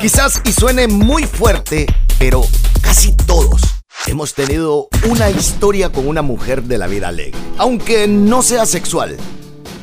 Quizás 0.00 0.42
y 0.44 0.52
suene 0.52 0.88
muy 0.88 1.24
fuerte, 1.24 1.86
pero 2.18 2.42
casi 2.82 3.14
todos 3.16 3.62
hemos 4.06 4.34
tenido 4.34 4.88
una 5.08 5.30
historia 5.30 5.90
con 5.90 6.06
una 6.06 6.20
mujer 6.20 6.62
de 6.62 6.76
la 6.76 6.86
vida 6.86 7.08
alegre, 7.08 7.38
aunque 7.56 8.06
no 8.06 8.42
sea 8.42 8.66
sexual. 8.66 9.16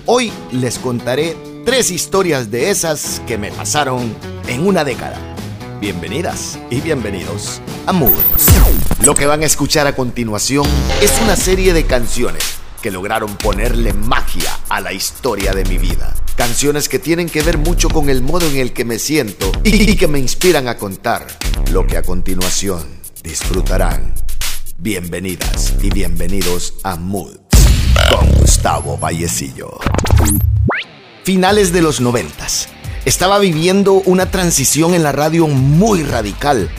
Hoy 0.05 0.31
les 0.51 0.77
contaré 0.77 1.35
tres 1.65 1.89
historias 1.89 2.51
de 2.51 2.69
esas 2.69 3.21
que 3.25 3.37
me 3.39 3.51
pasaron 3.51 4.15
en 4.47 4.67
una 4.67 4.83
década. 4.83 5.17
Bienvenidas 5.81 6.59
y 6.69 6.79
bienvenidos 6.79 7.61
a 7.87 7.93
Mood. 7.93 8.13
Lo 9.03 9.15
que 9.15 9.25
van 9.25 9.41
a 9.41 9.45
escuchar 9.45 9.87
a 9.87 9.95
continuación 9.95 10.67
es 11.01 11.11
una 11.23 11.35
serie 11.35 11.73
de 11.73 11.85
canciones 11.85 12.54
que 12.85 12.91
lograron 12.91 13.35
ponerle 13.37 13.93
magia 13.93 14.59
a 14.69 14.79
la 14.79 14.93
historia 14.93 15.53
de 15.53 15.65
mi 15.65 15.79
vida. 15.79 16.13
Canciones 16.35 16.87
que 16.87 16.99
tienen 16.99 17.27
que 17.27 17.41
ver 17.41 17.57
mucho 17.57 17.89
con 17.89 18.11
el 18.11 18.21
modo 18.21 18.45
en 18.45 18.57
el 18.57 18.73
que 18.73 18.85
me 18.85 18.99
siento 18.99 19.51
y 19.63 19.95
que 19.95 20.07
me 20.07 20.19
inspiran 20.19 20.67
a 20.67 20.77
contar 20.77 21.25
lo 21.71 21.87
que 21.87 21.97
a 21.97 22.03
continuación 22.03 22.85
disfrutarán. 23.23 24.13
Bienvenidas 24.77 25.73
y 25.81 25.89
bienvenidos 25.89 26.75
a 26.83 26.95
Mood 26.95 27.37
con 28.11 28.31
Gustavo 28.33 28.99
Vallecillo. 28.99 29.79
Finales 31.23 31.73
de 31.73 31.81
los 31.81 32.01
noventas. 32.01 32.69
Estaba 33.03 33.39
viviendo 33.39 33.93
una 33.93 34.29
transición 34.29 34.93
en 34.93 35.01
la 35.01 35.11
radio 35.11 35.47
muy 35.47 36.03
radical. 36.03 36.69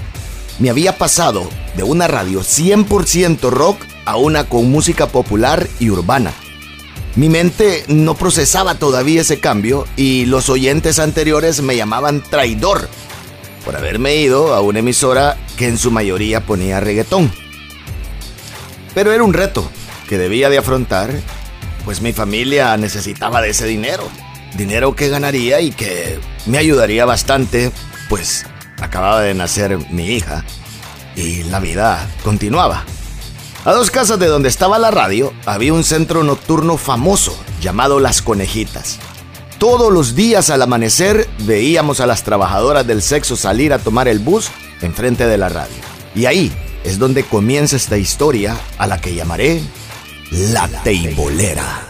Me 0.58 0.70
había 0.70 0.96
pasado 0.96 1.48
de 1.76 1.82
una 1.82 2.08
radio 2.08 2.40
100% 2.40 3.50
rock 3.50 3.78
a 4.06 4.16
una 4.16 4.44
con 4.44 4.70
música 4.70 5.06
popular 5.08 5.68
y 5.78 5.90
urbana. 5.90 6.32
Mi 7.14 7.28
mente 7.28 7.84
no 7.88 8.14
procesaba 8.14 8.76
todavía 8.76 9.20
ese 9.20 9.38
cambio 9.38 9.86
y 9.96 10.24
los 10.24 10.48
oyentes 10.48 10.98
anteriores 10.98 11.60
me 11.60 11.76
llamaban 11.76 12.22
traidor 12.22 12.88
por 13.66 13.76
haberme 13.76 14.16
ido 14.16 14.54
a 14.54 14.60
una 14.60 14.78
emisora 14.78 15.36
que 15.58 15.66
en 15.66 15.76
su 15.76 15.90
mayoría 15.90 16.46
ponía 16.46 16.80
reggaetón. 16.80 17.30
Pero 18.94 19.12
era 19.12 19.24
un 19.24 19.34
reto 19.34 19.70
que 20.08 20.16
debía 20.16 20.48
de 20.48 20.58
afrontar, 20.58 21.10
pues 21.84 22.00
mi 22.00 22.14
familia 22.14 22.76
necesitaba 22.78 23.42
de 23.42 23.50
ese 23.50 23.66
dinero. 23.66 24.08
Dinero 24.56 24.96
que 24.96 25.10
ganaría 25.10 25.60
y 25.60 25.70
que 25.70 26.18
me 26.46 26.56
ayudaría 26.56 27.04
bastante, 27.04 27.72
pues 28.08 28.46
acababa 28.80 29.20
de 29.20 29.34
nacer 29.34 29.78
mi 29.90 30.08
hija 30.08 30.44
y 31.14 31.44
la 31.44 31.60
vida 31.60 32.08
continuaba. 32.22 32.84
A 33.64 33.72
dos 33.72 33.90
casas 33.90 34.18
de 34.18 34.26
donde 34.26 34.48
estaba 34.48 34.78
la 34.78 34.90
radio 34.90 35.32
había 35.44 35.72
un 35.72 35.82
centro 35.82 36.22
nocturno 36.22 36.76
famoso 36.76 37.36
llamado 37.60 37.98
Las 37.98 38.22
Conejitas. 38.22 38.98
Todos 39.58 39.92
los 39.92 40.14
días 40.14 40.50
al 40.50 40.62
amanecer 40.62 41.28
veíamos 41.40 42.00
a 42.00 42.06
las 42.06 42.22
trabajadoras 42.22 42.86
del 42.86 43.02
sexo 43.02 43.36
salir 43.36 43.72
a 43.72 43.78
tomar 43.78 44.06
el 44.06 44.18
bus 44.18 44.50
enfrente 44.82 45.26
de 45.26 45.38
la 45.38 45.48
radio. 45.48 45.76
Y 46.14 46.26
ahí 46.26 46.52
es 46.84 46.98
donde 46.98 47.24
comienza 47.24 47.74
esta 47.76 47.96
historia 47.96 48.56
a 48.78 48.86
la 48.86 49.00
que 49.00 49.14
llamaré 49.14 49.62
La 50.30 50.68
Teibolera. 50.84 51.85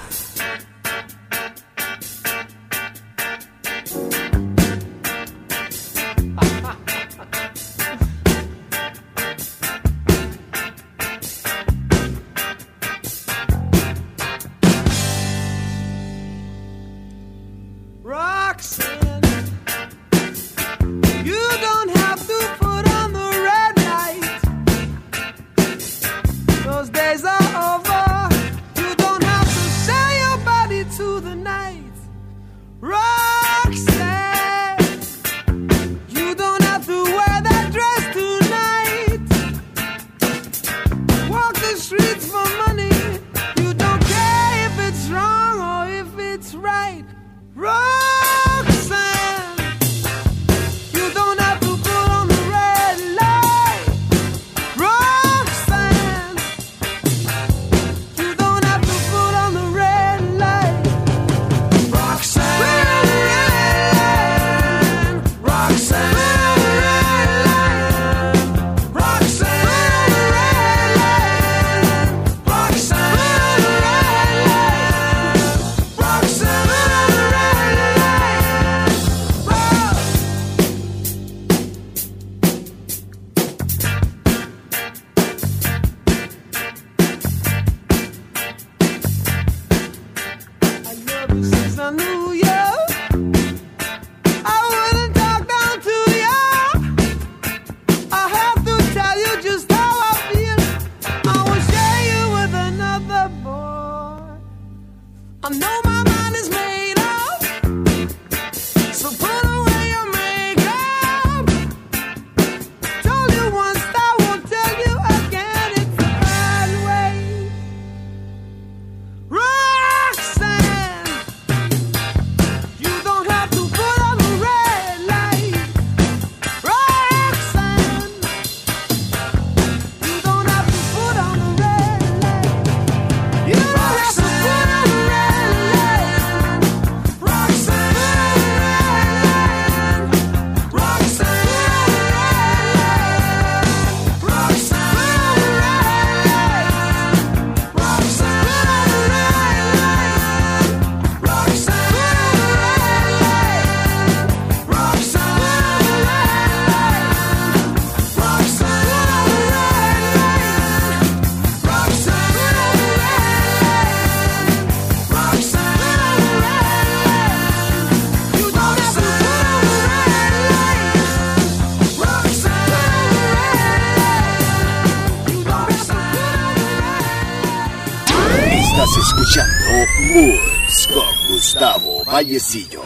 Vallecillo. 182.16 182.80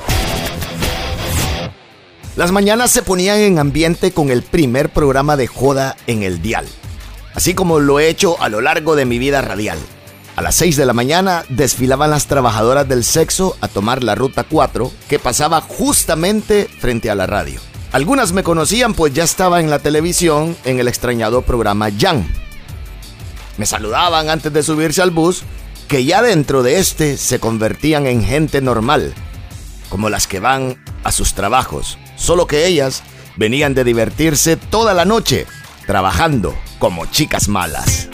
Las 2.35 2.51
mañanas 2.51 2.91
se 2.91 3.03
ponían 3.03 3.39
en 3.39 3.61
ambiente 3.61 4.11
con 4.11 4.29
el 4.29 4.43
primer 4.43 4.89
programa 4.89 5.37
de 5.37 5.47
joda 5.47 5.97
en 6.09 6.25
el 6.25 6.43
dial, 6.43 6.67
así 7.33 7.55
como 7.55 7.79
lo 7.79 8.01
he 8.01 8.09
hecho 8.09 8.43
a 8.43 8.49
lo 8.49 8.61
largo 8.61 8.97
de 8.97 9.05
mi 9.05 9.21
vida 9.21 9.41
radial. 9.41 9.79
A 10.35 10.43
las 10.43 10.57
6 10.57 10.77
de 10.77 10.85
la 10.85 10.95
mañana 10.95 11.45
desfilaban 11.49 12.11
las 12.11 12.27
trabajadoras 12.27 12.89
del 12.89 13.05
sexo 13.05 13.57
a 13.61 13.69
tomar 13.69 14.03
la 14.03 14.17
ruta 14.17 14.43
4 14.43 14.91
que 15.09 15.21
pasaba 15.21 15.61
justamente 15.61 16.67
frente 16.81 17.09
a 17.09 17.15
la 17.15 17.29
radio. 17.29 17.61
Algunas 17.93 18.33
me 18.33 18.43
conocían 18.43 18.95
pues 18.95 19.15
ya 19.15 19.23
estaba 19.23 19.61
en 19.61 19.71
la 19.71 19.79
televisión 19.79 20.57
en 20.65 20.81
el 20.81 20.89
extrañado 20.89 21.43
programa 21.43 21.89
Jan. 21.97 22.27
Me 23.59 23.67
saludaban 23.67 24.29
antes 24.29 24.53
de 24.53 24.65
subirse 24.65 25.03
al 25.03 25.13
bus, 25.13 25.45
que 25.91 26.05
ya 26.05 26.23
dentro 26.23 26.63
de 26.63 26.79
este 26.79 27.17
se 27.17 27.41
convertían 27.41 28.07
en 28.07 28.23
gente 28.23 28.61
normal, 28.61 29.13
como 29.89 30.09
las 30.09 30.29
que 30.29 30.39
van 30.39 30.81
a 31.03 31.11
sus 31.11 31.35
trabajos, 31.35 31.99
solo 32.15 32.47
que 32.47 32.65
ellas 32.65 33.03
venían 33.37 33.75
de 33.75 33.83
divertirse 33.83 34.57
toda 34.57 34.95
la 34.95 35.05
noche, 35.05 35.49
trabajando 35.89 36.55
como 36.79 37.07
chicas 37.07 37.49
malas. 37.49 38.09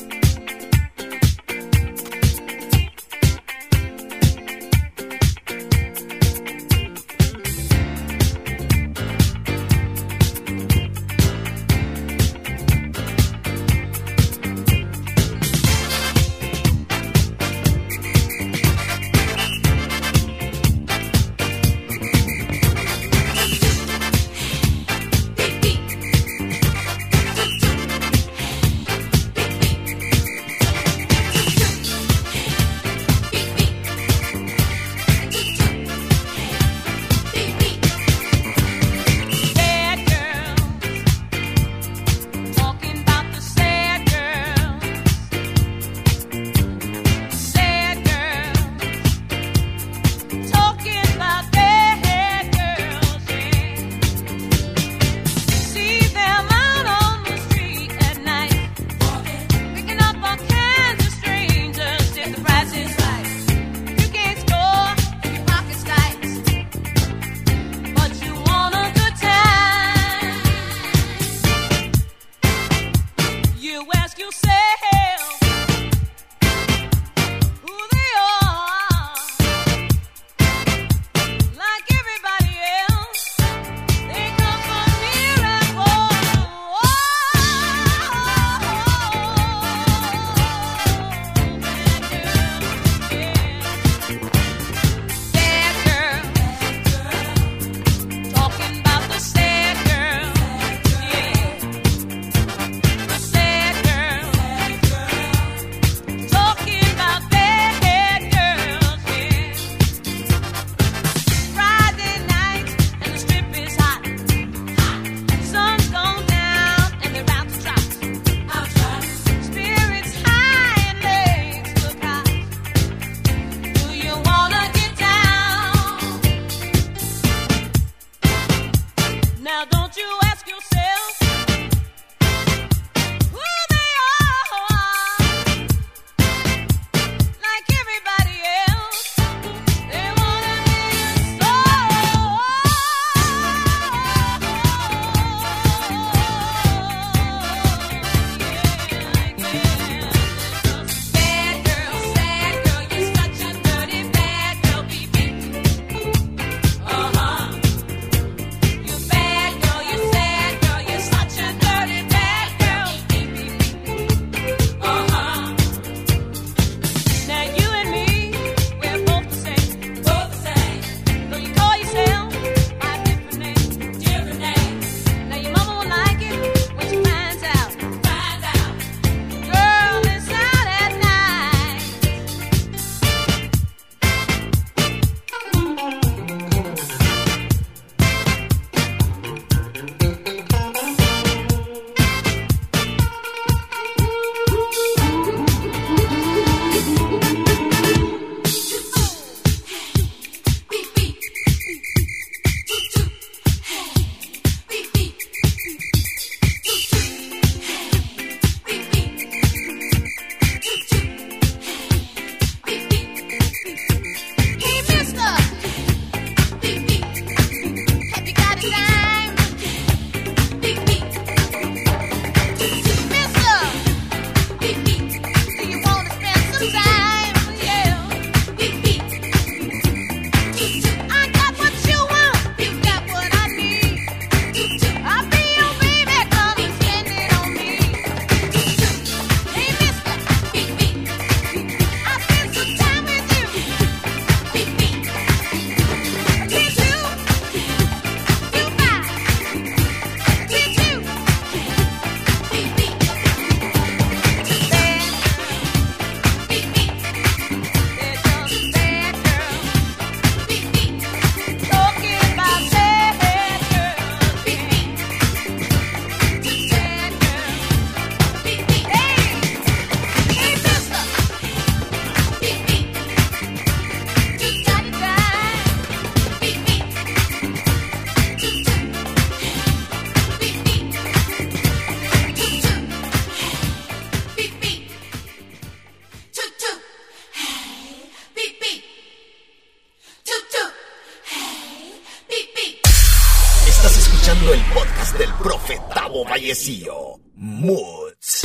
Moods. 297.35 298.43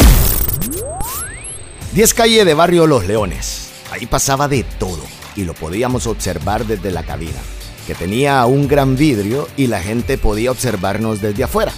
10 1.94 2.14
calle 2.16 2.46
de 2.46 2.54
barrio 2.56 2.88
Los 2.88 3.06
Leones. 3.06 3.70
Ahí 3.92 4.08
pasaba 4.08 4.48
de 4.48 4.64
todo 4.64 5.04
y 5.36 5.44
lo 5.44 5.54
podíamos 5.54 6.08
observar 6.08 6.66
desde 6.66 6.90
la 6.90 7.04
cabina, 7.04 7.38
que 7.86 7.94
tenía 7.94 8.44
un 8.48 8.68
gran 8.68 8.96
vidrio 8.96 9.48
y 9.56 9.68
la 9.68 9.82
gente 9.82 10.18
podía 10.18 10.50
observarnos 10.50 11.22
desde 11.22 11.44
afuera. 11.44 11.74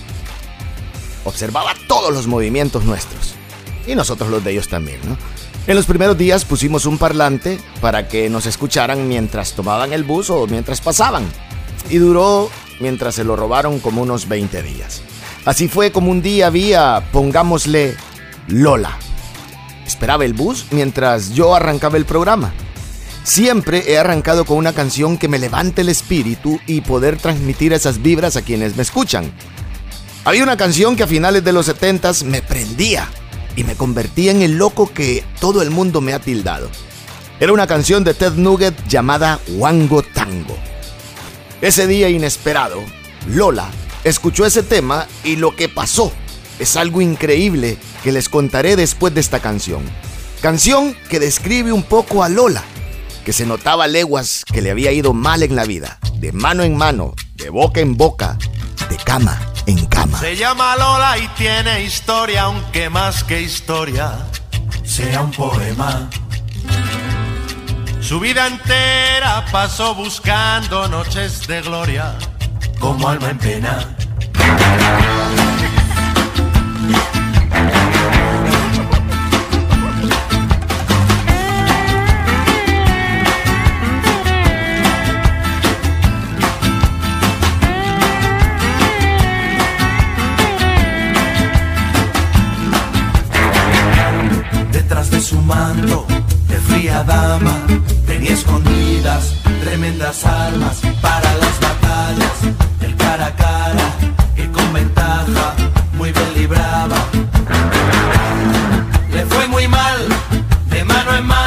Observaba 1.25 1.73
todos 1.89 2.13
los 2.13 2.27
movimientos 2.27 2.85
nuestros 2.85 3.33
y 3.85 3.93
nosotros 3.93 4.29
los 4.29 4.45
de 4.45 4.51
ellos 4.51 4.69
también, 4.69 5.01
¿no? 5.03 5.17
En 5.67 5.75
los 5.75 5.85
primeros 5.85 6.17
días 6.17 6.45
pusimos 6.45 6.85
un 6.85 6.97
parlante 6.97 7.59
para 7.81 8.07
que 8.07 8.29
nos 8.29 8.45
escucharan 8.45 9.09
mientras 9.09 9.55
tomaban 9.55 9.91
el 9.91 10.05
bus 10.05 10.29
o 10.29 10.47
mientras 10.47 10.79
pasaban. 10.79 11.25
Y 11.89 11.97
duró 11.97 12.49
mientras 12.79 13.15
se 13.15 13.25
lo 13.25 13.35
robaron 13.35 13.79
como 13.79 14.01
unos 14.01 14.29
20 14.29 14.63
días. 14.63 15.01
Así 15.45 15.67
fue 15.67 15.91
como 15.91 16.09
un 16.09 16.21
día 16.21 16.47
había, 16.47 17.03
pongámosle, 17.11 17.95
Lola. 18.47 18.97
Esperaba 19.85 20.23
el 20.23 20.33
bus 20.33 20.67
mientras 20.71 21.33
yo 21.33 21.53
arrancaba 21.53 21.97
el 21.97 22.05
programa. 22.05 22.53
Siempre 23.23 23.91
he 23.91 23.97
arrancado 23.97 24.45
con 24.45 24.57
una 24.57 24.73
canción 24.73 25.17
que 25.17 25.27
me 25.27 25.39
levante 25.39 25.81
el 25.81 25.89
espíritu 25.89 26.59
y 26.65 26.81
poder 26.81 27.17
transmitir 27.17 27.73
esas 27.73 28.01
vibras 28.01 28.37
a 28.37 28.41
quienes 28.41 28.77
me 28.77 28.83
escuchan. 28.83 29.33
Había 30.23 30.43
una 30.43 30.55
canción 30.55 30.95
que 30.95 31.03
a 31.03 31.07
finales 31.07 31.43
de 31.43 31.51
los 31.51 31.65
70 31.65 32.11
me 32.25 32.41
prendía 32.41 33.09
y 33.57 33.65
me 33.65 33.75
convertía 33.75 34.31
en 34.31 34.41
el 34.41 34.57
loco 34.57 34.91
que 34.93 35.25
todo 35.41 35.61
el 35.61 35.71
mundo 35.71 35.99
me 35.99 36.13
ha 36.13 36.19
tildado. 36.19 36.69
Era 37.41 37.51
una 37.51 37.67
canción 37.67 38.05
de 38.05 38.13
Ted 38.13 38.33
Nugget 38.33 38.87
llamada 38.87 39.39
Wango 39.57 40.03
Tango. 40.03 40.57
Ese 41.61 41.87
día 41.87 42.07
inesperado, 42.09 42.79
Lola 43.27 43.69
escuchó 44.03 44.45
ese 44.45 44.63
tema 44.63 45.07
y 45.23 45.35
lo 45.35 45.55
que 45.55 45.69
pasó 45.69 46.11
es 46.59 46.75
algo 46.77 47.01
increíble 47.01 47.77
que 48.03 48.11
les 48.11 48.29
contaré 48.29 48.75
después 48.75 49.13
de 49.13 49.21
esta 49.21 49.39
canción. 49.39 49.83
Canción 50.41 50.95
que 51.09 51.19
describe 51.19 51.71
un 51.71 51.83
poco 51.83 52.23
a 52.23 52.29
Lola, 52.29 52.63
que 53.23 53.33
se 53.33 53.45
notaba 53.45 53.87
leguas 53.87 54.43
que 54.45 54.61
le 54.61 54.71
había 54.71 54.91
ido 54.91 55.13
mal 55.13 55.43
en 55.43 55.55
la 55.55 55.65
vida, 55.65 55.99
de 56.15 56.31
mano 56.31 56.63
en 56.63 56.75
mano, 56.75 57.13
de 57.35 57.49
boca 57.49 57.79
en 57.79 57.95
boca, 57.95 58.37
de 58.89 58.97
cama 58.97 59.39
en 59.65 59.85
cama. 59.85 60.19
Se 60.19 60.35
llama 60.35 60.75
Lola 60.75 61.17
y 61.17 61.27
tiene 61.29 61.83
historia, 61.83 62.43
aunque 62.43 62.89
más 62.89 63.23
que 63.23 63.41
historia 63.41 64.27
sea 64.83 65.21
un 65.21 65.31
poema. 65.31 66.09
Su 68.01 68.19
vida 68.19 68.47
entera 68.47 69.45
pasó 69.51 69.95
buscando 69.95 70.87
noches 70.89 71.47
de 71.47 71.61
gloria, 71.61 72.17
como 72.83 73.07
alma 73.07 73.29
en 73.29 73.37
pena. 73.37 73.77
Detrás 94.73 95.09
de 95.09 95.21
su 95.21 95.41
manto 95.41 96.05
de 96.49 96.57
fría 96.57 97.01
dama 97.03 97.55
tenía 98.05 98.33
escondidas 98.33 99.35
tremendas 99.61 100.25
armas 100.25 100.81
para 101.01 101.33
las 101.37 101.59
batallas 101.61 102.72
cara 103.13 103.27
a 103.27 103.35
cara 103.35 103.85
que 104.35 104.51
con 104.51 104.73
ventaja 104.73 105.53
muy 105.93 106.11
bien 106.11 106.33
libraba. 106.33 106.97
Le 109.11 109.23
fue 109.27 109.47
muy 109.49 109.67
mal 109.67 109.99
de 110.71 110.83
mano 110.83 111.15
en 111.15 111.27
mano, 111.27 111.42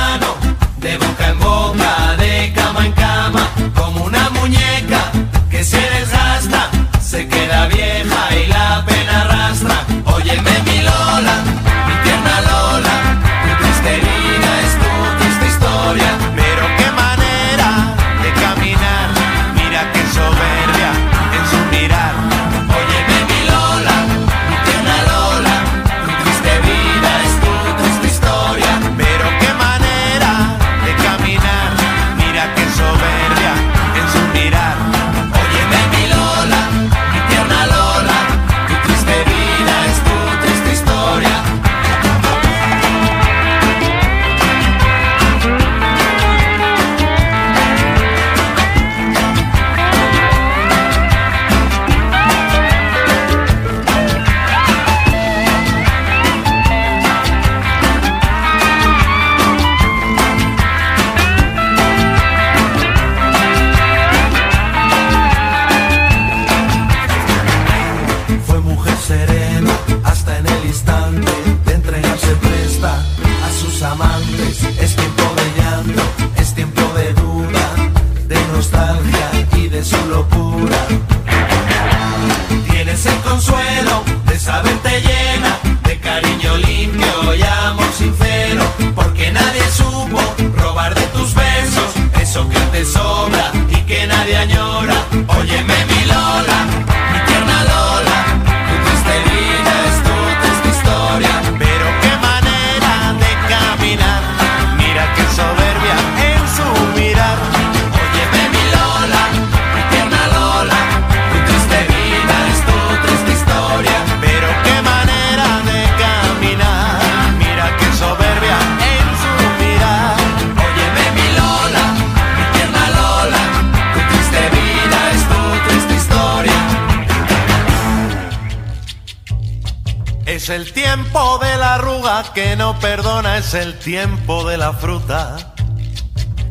el 133.56 133.78
tiempo 133.78 134.46
de 134.48 134.58
la 134.58 134.72
fruta 134.72 135.54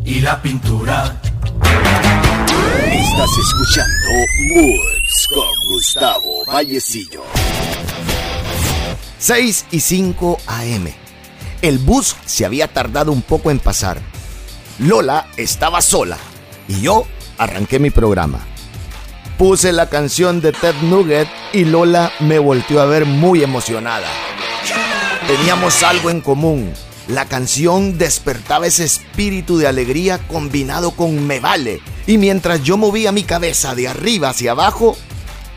y 0.03 0.21
la 0.21 0.41
pintura. 0.41 1.21
Estás 2.91 3.29
escuchando 3.37 4.09
Moods 4.55 5.27
con 5.33 5.47
Gustavo 5.71 6.45
Vallecillo. 6.47 7.23
6 9.19 9.65
y 9.71 9.79
5 9.79 10.37
AM. 10.47 10.87
El 11.61 11.77
bus 11.79 12.15
se 12.25 12.45
había 12.45 12.67
tardado 12.67 13.11
un 13.11 13.21
poco 13.21 13.51
en 13.51 13.59
pasar. 13.59 13.99
Lola 14.79 15.27
estaba 15.37 15.81
sola 15.81 16.17
y 16.67 16.81
yo 16.81 17.05
arranqué 17.37 17.79
mi 17.79 17.91
programa. 17.91 18.39
Puse 19.37 19.73
la 19.73 19.89
canción 19.89 20.41
de 20.41 20.53
Ted 20.53 20.75
Nugget 20.81 21.27
y 21.53 21.65
Lola 21.65 22.11
me 22.19 22.39
volteó 22.39 22.81
a 22.81 22.85
ver 22.85 23.05
muy 23.05 23.43
emocionada. 23.43 24.07
Teníamos 25.27 25.83
algo 25.83 26.09
en 26.09 26.21
común. 26.21 26.73
La 27.07 27.25
canción 27.25 27.97
despertaba 27.97 28.65
ese 28.65 28.83
espíritu 28.83 29.57
de 29.57 29.67
alegría 29.67 30.17
combinado 30.27 30.91
con 30.91 31.27
me 31.27 31.39
vale. 31.39 31.81
Y 32.07 32.17
mientras 32.17 32.63
yo 32.63 32.77
movía 32.77 33.11
mi 33.11 33.23
cabeza 33.23 33.75
de 33.75 33.87
arriba 33.87 34.29
hacia 34.29 34.51
abajo, 34.51 34.97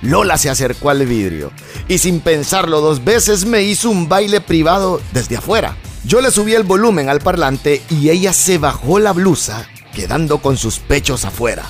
Lola 0.03 0.39
se 0.39 0.51
acercó 0.51 0.91
al 0.91 1.05
vidrio 1.07 1.51
y 1.89 1.99
sin 1.99 2.21
pensarlo 2.21 2.81
dos 2.81 3.03
veces 3.03 3.47
me 3.47 3.63
hizo 3.63 3.91
un 3.91 4.09
baile 4.09 4.41
privado 4.41 5.01
desde 5.13 5.37
afuera. 5.37 5.77
Yo 6.05 6.21
le 6.21 6.31
subí 6.31 6.55
el 6.55 6.63
volumen 6.63 7.09
al 7.09 7.21
parlante 7.21 7.83
y 7.91 8.11
ella 8.11 8.33
se 8.33 8.59
bajó 8.59 8.99
la 8.99 9.13
blusa, 9.13 9.67
quedando 9.95 10.39
con 10.39 10.57
sus 10.57 10.79
pechos 10.79 11.25
afuera. 11.25 11.65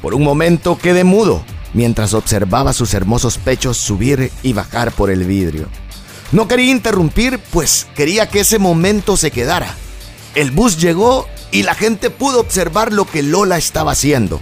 Por 0.00 0.14
un 0.14 0.22
momento 0.22 0.78
quedé 0.78 1.04
mudo 1.04 1.44
mientras 1.74 2.14
observaba 2.14 2.72
sus 2.72 2.94
hermosos 2.94 3.36
pechos 3.36 3.76
subir 3.76 4.30
y 4.42 4.52
bajar 4.52 4.92
por 4.92 5.10
el 5.10 5.24
vidrio. 5.24 5.68
No 6.32 6.48
quería 6.48 6.70
interrumpir, 6.70 7.38
pues 7.50 7.86
quería 7.94 8.28
que 8.28 8.40
ese 8.40 8.58
momento 8.58 9.16
se 9.16 9.30
quedara. 9.30 9.74
El 10.34 10.50
bus 10.50 10.78
llegó 10.78 11.28
y 11.52 11.62
la 11.62 11.74
gente 11.74 12.10
pudo 12.10 12.40
observar 12.40 12.92
lo 12.92 13.04
que 13.04 13.22
Lola 13.22 13.56
estaba 13.56 13.92
haciendo. 13.92 14.40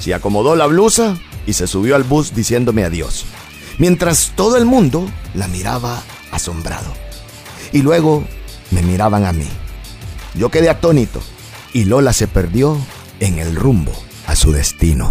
Se 0.00 0.14
acomodó 0.14 0.54
la 0.54 0.66
blusa 0.66 1.16
y 1.46 1.54
se 1.54 1.66
subió 1.66 1.96
al 1.96 2.04
bus 2.04 2.34
diciéndome 2.34 2.84
adiós, 2.84 3.24
mientras 3.78 4.32
todo 4.36 4.56
el 4.56 4.64
mundo 4.64 5.10
la 5.34 5.48
miraba 5.48 6.02
asombrado. 6.30 6.92
Y 7.72 7.82
luego 7.82 8.24
me 8.70 8.82
miraban 8.82 9.26
a 9.26 9.32
mí. 9.32 9.48
Yo 10.34 10.50
quedé 10.50 10.70
atónito 10.70 11.20
y 11.72 11.84
Lola 11.84 12.12
se 12.12 12.28
perdió 12.28 12.78
en 13.18 13.38
el 13.38 13.56
rumbo 13.56 13.92
a 14.26 14.36
su 14.36 14.52
destino. 14.52 15.10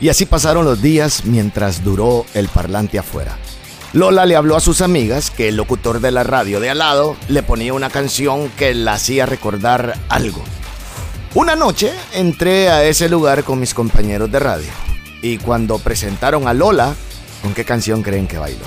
Y 0.00 0.08
así 0.08 0.26
pasaron 0.26 0.64
los 0.64 0.80
días 0.80 1.24
mientras 1.24 1.84
duró 1.84 2.24
el 2.34 2.48
parlante 2.48 2.98
afuera. 2.98 3.36
Lola 3.92 4.26
le 4.26 4.36
habló 4.36 4.56
a 4.56 4.60
sus 4.60 4.80
amigas 4.80 5.30
que 5.30 5.48
el 5.48 5.56
locutor 5.56 6.00
de 6.00 6.10
la 6.10 6.22
radio 6.22 6.60
de 6.60 6.70
al 6.70 6.78
lado 6.78 7.16
le 7.28 7.42
ponía 7.42 7.72
una 7.72 7.90
canción 7.90 8.50
que 8.50 8.74
la 8.74 8.94
hacía 8.94 9.26
recordar 9.26 9.98
algo. 10.08 10.42
Una 11.34 11.56
noche 11.56 11.92
entré 12.12 12.68
a 12.68 12.84
ese 12.84 13.08
lugar 13.08 13.44
con 13.44 13.60
mis 13.60 13.74
compañeros 13.74 14.30
de 14.30 14.38
radio 14.38 14.70
y 15.22 15.38
cuando 15.38 15.78
presentaron 15.78 16.46
a 16.46 16.54
Lola, 16.54 16.94
¿con 17.42 17.54
qué 17.54 17.64
canción 17.64 18.02
creen 18.02 18.28
que 18.28 18.38
bailó? 18.38 18.66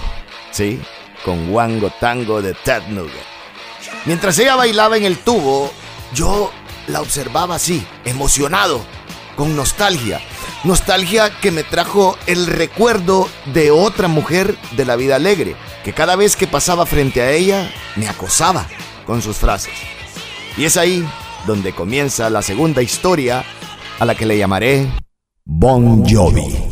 Sí, 0.51 0.81
con 1.23 1.53
Wango 1.53 1.91
Tango 1.99 2.41
de 2.41 2.53
Ted 2.53 2.83
Nugget. 2.89 3.25
Mientras 4.05 4.37
ella 4.39 4.55
bailaba 4.55 4.97
en 4.97 5.05
el 5.05 5.17
tubo, 5.19 5.71
yo 6.13 6.51
la 6.91 7.01
observaba 7.01 7.55
así, 7.55 7.85
emocionado, 8.05 8.81
con 9.35 9.55
nostalgia. 9.55 10.21
Nostalgia 10.63 11.31
que 11.39 11.51
me 11.51 11.63
trajo 11.63 12.17
el 12.27 12.45
recuerdo 12.45 13.27
de 13.53 13.71
otra 13.71 14.07
mujer 14.07 14.57
de 14.71 14.85
la 14.85 14.95
vida 14.95 15.15
alegre, 15.15 15.55
que 15.83 15.93
cada 15.93 16.15
vez 16.15 16.35
que 16.35 16.47
pasaba 16.47 16.85
frente 16.85 17.21
a 17.21 17.31
ella 17.31 17.71
me 17.95 18.07
acosaba 18.07 18.67
con 19.05 19.21
sus 19.21 19.37
frases. 19.37 19.73
Y 20.57 20.65
es 20.65 20.77
ahí 20.77 21.07
donde 21.47 21.73
comienza 21.73 22.29
la 22.29 22.41
segunda 22.41 22.81
historia 22.81 23.43
a 23.99 24.05
la 24.05 24.15
que 24.15 24.25
le 24.25 24.37
llamaré 24.37 24.87
Bon 25.45 26.05
Jovi. 26.05 26.70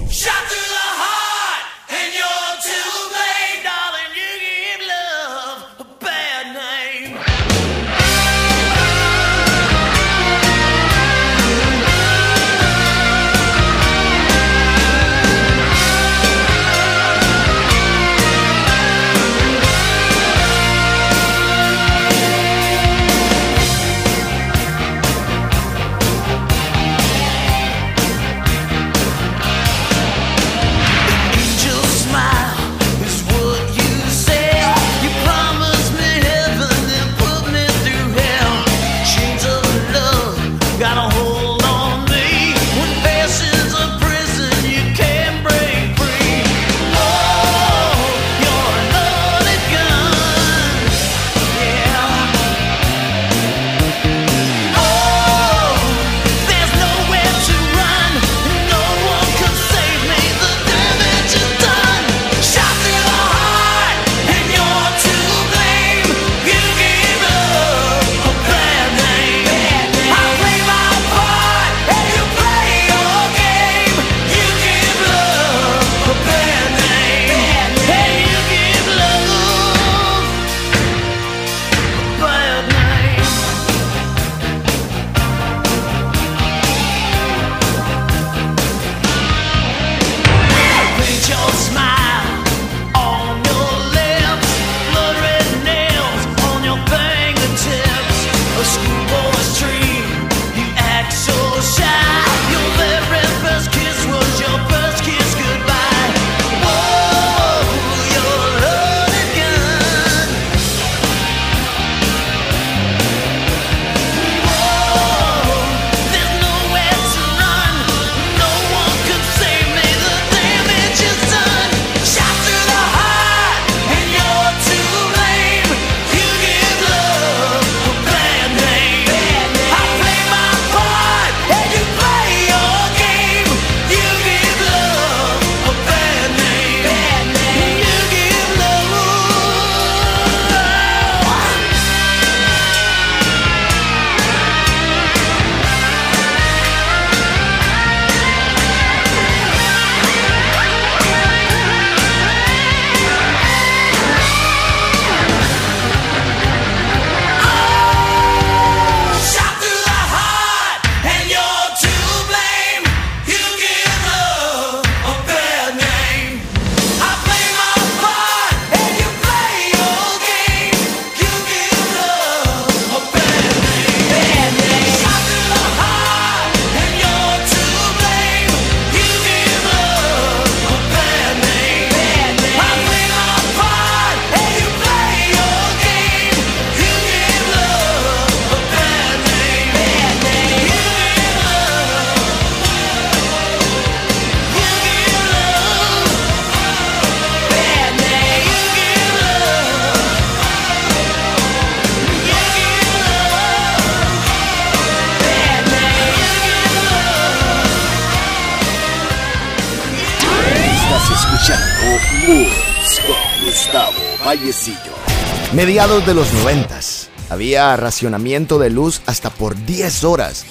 Mediados 215.53 216.05
de 216.05 216.13
los 216.13 216.31
noventas, 216.33 217.09
había 217.31 217.75
racionamiento 217.77 218.59
de 218.59 218.69
luz 218.69 219.01
hasta 219.07 219.31
por 219.31 219.55
10 219.65 220.03
horas. 220.03 220.45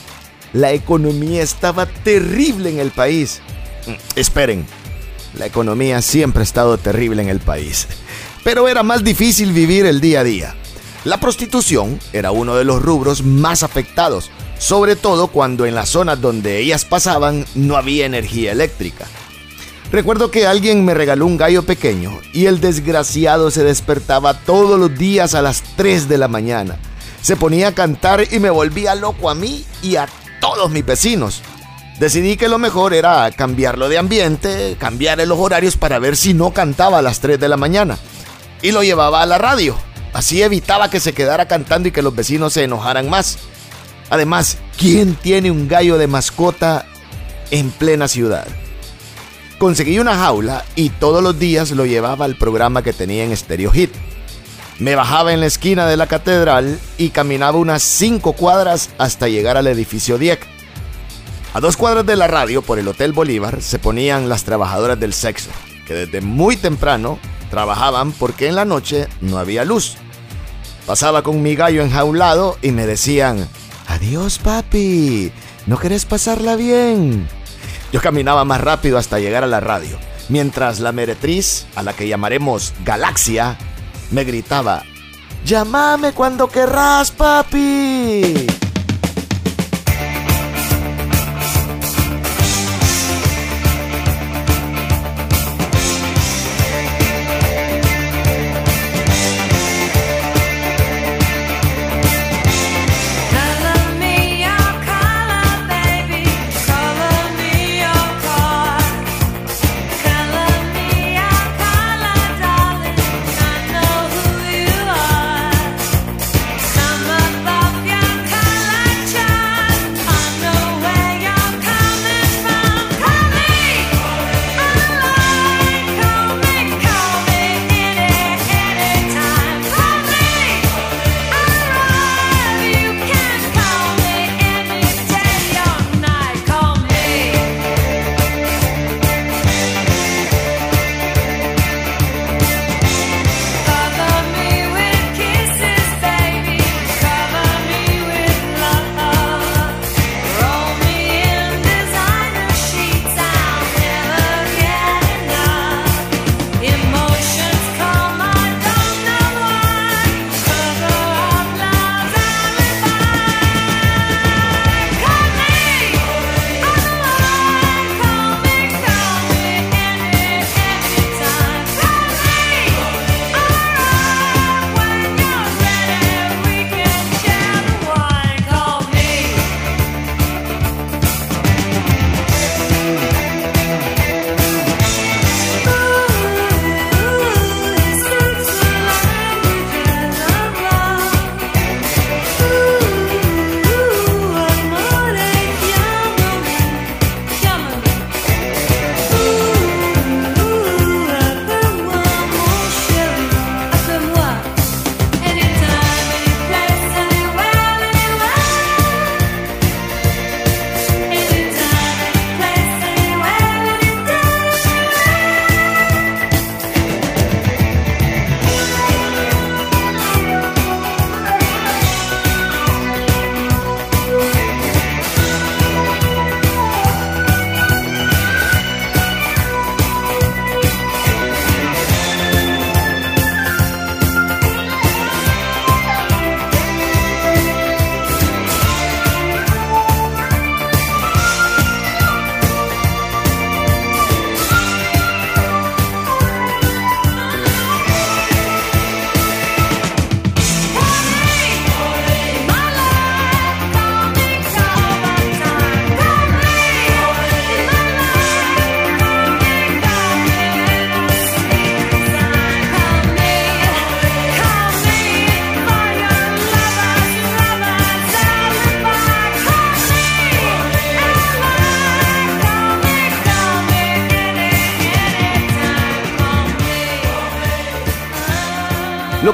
La 0.53 0.73
economía 0.73 1.45
estaba 1.45 1.87
terrible 1.87 2.71
en 2.71 2.81
el 2.81 2.91
país. 2.91 3.41
Mm, 3.87 3.93
Esperen, 4.19 4.67
la 5.35 5.47
economía 5.47 6.03
siempre 6.03 6.41
ha 6.41 6.43
estado 6.43 6.77
terrible 6.77 7.23
en 7.23 7.29
el 7.29 7.39
país. 7.39 7.87
Pero 8.43 8.67
era 8.67 8.83
más 8.83 9.05
difícil 9.05 9.53
vivir 9.53 9.87
el 9.87 10.01
día 10.01 10.21
a 10.21 10.25
día. 10.25 10.55
La 11.05 11.21
prostitución 11.21 12.01
era 12.13 12.33
uno 12.33 12.57
de 12.57 12.65
los 12.65 12.83
rubros 12.83 13.23
más 13.23 13.63
afectados, 13.63 14.33
sobre 14.59 14.97
todo 14.97 15.29
cuando 15.29 15.67
en 15.67 15.77
las 15.77 15.91
zonas 15.91 16.21
donde 16.21 16.59
ellas 16.59 16.85
pasaban 16.85 17.47
no 17.55 17.77
había 17.77 18.07
energía 18.07 18.51
eléctrica. 18.51 19.07
Recuerdo 19.91 20.31
que 20.31 20.47
alguien 20.47 20.85
me 20.85 20.93
regaló 20.93 21.25
un 21.25 21.39
gallo 21.39 21.63
pequeño 21.63 22.21
y 22.35 22.45
el 22.45 22.61
desgraciado 22.61 23.51
se 23.51 23.65
despertaba 23.65 24.35
todos 24.35 24.79
los 24.79 24.97
días 24.99 25.35
a 25.35 25.41
las 25.41 25.63
3 25.77 26.09
de 26.09 26.19
la 26.19 26.29
mañana. 26.29 26.77
Se 27.23 27.37
ponía 27.37 27.69
a 27.69 27.75
cantar 27.75 28.25
y 28.31 28.39
me 28.39 28.51
volvía 28.51 28.95
loco 28.95 29.31
a 29.31 29.35
mí 29.35 29.65
y 29.83 29.97
a 29.97 30.07
todos 30.43 30.71
mis 30.71 30.85
vecinos. 30.85 31.43
Decidí 31.99 32.37
que 32.37 32.49
lo 32.49 32.59
mejor 32.59 32.93
era 32.93 33.31
cambiarlo 33.31 33.89
de 33.89 33.97
ambiente, 33.97 34.77
cambiar 34.79 35.27
los 35.27 35.39
horarios 35.39 35.79
para 35.79 35.99
ver 35.99 36.17
si 36.17 36.35
no 36.35 36.53
cantaba 36.53 36.99
a 36.99 37.03
las 37.03 37.21
3 37.21 37.41
de 37.41 37.49
la 37.49 37.57
mañana. 37.57 37.99
Y 38.61 38.73
lo 38.73 38.83
llevaba 38.83 39.23
a 39.23 39.27
la 39.27 39.39
radio. 39.39 39.75
Así 40.13 40.43
evitaba 40.43 40.91
que 40.91 41.01
se 41.01 41.15
quedara 41.15 41.49
cantando 41.49 41.89
y 41.89 41.93
que 41.93 42.03
los 42.03 42.15
vecinos 42.15 42.53
se 42.53 42.65
enojaran 42.65 43.09
más. 43.09 43.39
Además, 44.11 44.59
¿quién 44.77 45.15
tiene 45.15 45.51
un 45.51 45.67
gallo 45.67 45.97
de 45.97 46.07
mascota 46.07 46.85
en 47.51 47.71
plena 47.71 48.07
ciudad? 48.07 48.47
Conseguí 49.59 49.99
una 49.99 50.17
jaula 50.17 50.65
y 50.77 50.91
todos 50.91 51.21
los 51.21 51.37
días 51.37 51.73
lo 51.73 51.85
llevaba 51.85 52.25
al 52.25 52.37
programa 52.37 52.85
que 52.85 52.93
tenía 52.93 53.25
en 53.25 53.37
Stereo 53.37 53.73
Hit. 53.73 53.91
Me 54.79 54.95
bajaba 54.95 55.33
en 55.33 55.41
la 55.41 55.47
esquina 55.47 55.87
de 55.87 55.97
la 55.97 56.07
catedral 56.07 56.79
y 56.97 57.11
caminaba 57.11 57.59
unas 57.59 57.83
5 57.83 58.35
cuadras 58.35 58.91
hasta 58.99 59.27
llegar 59.27 59.57
al 59.57 59.67
edificio 59.67 60.17
DIEC. 60.17 60.47
A 61.55 61.61
dos 61.61 61.77
cuadras 61.77 62.07
de 62.07 62.15
la 62.15 62.29
radio, 62.29 62.63
por 62.63 62.79
el 62.79 62.87
Hotel 62.87 63.13
Bolívar, 63.13 63.61
se 63.61 63.81
ponían 63.81 64.29
las 64.29 64.45
trabajadoras 64.45 65.01
del 65.01 65.13
sexo, 65.13 65.51
que 65.89 65.95
desde 65.95 66.21
muy 66.21 66.57
temprano 66.57 67.19
trabajaban 67.51 68.13
porque 68.13 68.47
en 68.47 68.55
la 68.55 68.65
noche 68.65 69.09
no 69.21 69.39
había 69.39 69.65
luz. 69.65 69.97
Pasaba 70.87 71.23
con 71.23 71.43
mi 71.43 71.57
gallo 71.57 71.83
enjaulado 71.83 72.57
y 72.63 72.71
me 72.71 72.87
decían, 72.87 73.49
adiós 73.89 74.39
papi, 74.39 75.33
¿no 75.67 75.81
querés 75.81 76.05
pasarla 76.05 76.55
bien? 76.55 77.27
Yo 77.93 78.01
caminaba 78.01 78.45
más 78.45 78.61
rápido 78.61 78.99
hasta 78.99 79.19
llegar 79.19 79.45
a 79.45 79.47
la 79.47 79.61
radio, 79.61 79.99
mientras 80.29 80.81
la 80.81 80.93
meretriz, 80.93 81.67
a 81.75 81.83
la 81.83 81.95
que 81.95 82.07
llamaremos 82.07 82.75
Galaxia, 82.85 83.57
me 84.11 84.25
gritaba, 84.25 84.83
llámame 85.45 86.13
cuando 86.13 86.49
querrás 86.49 87.11
papi. 87.11 88.47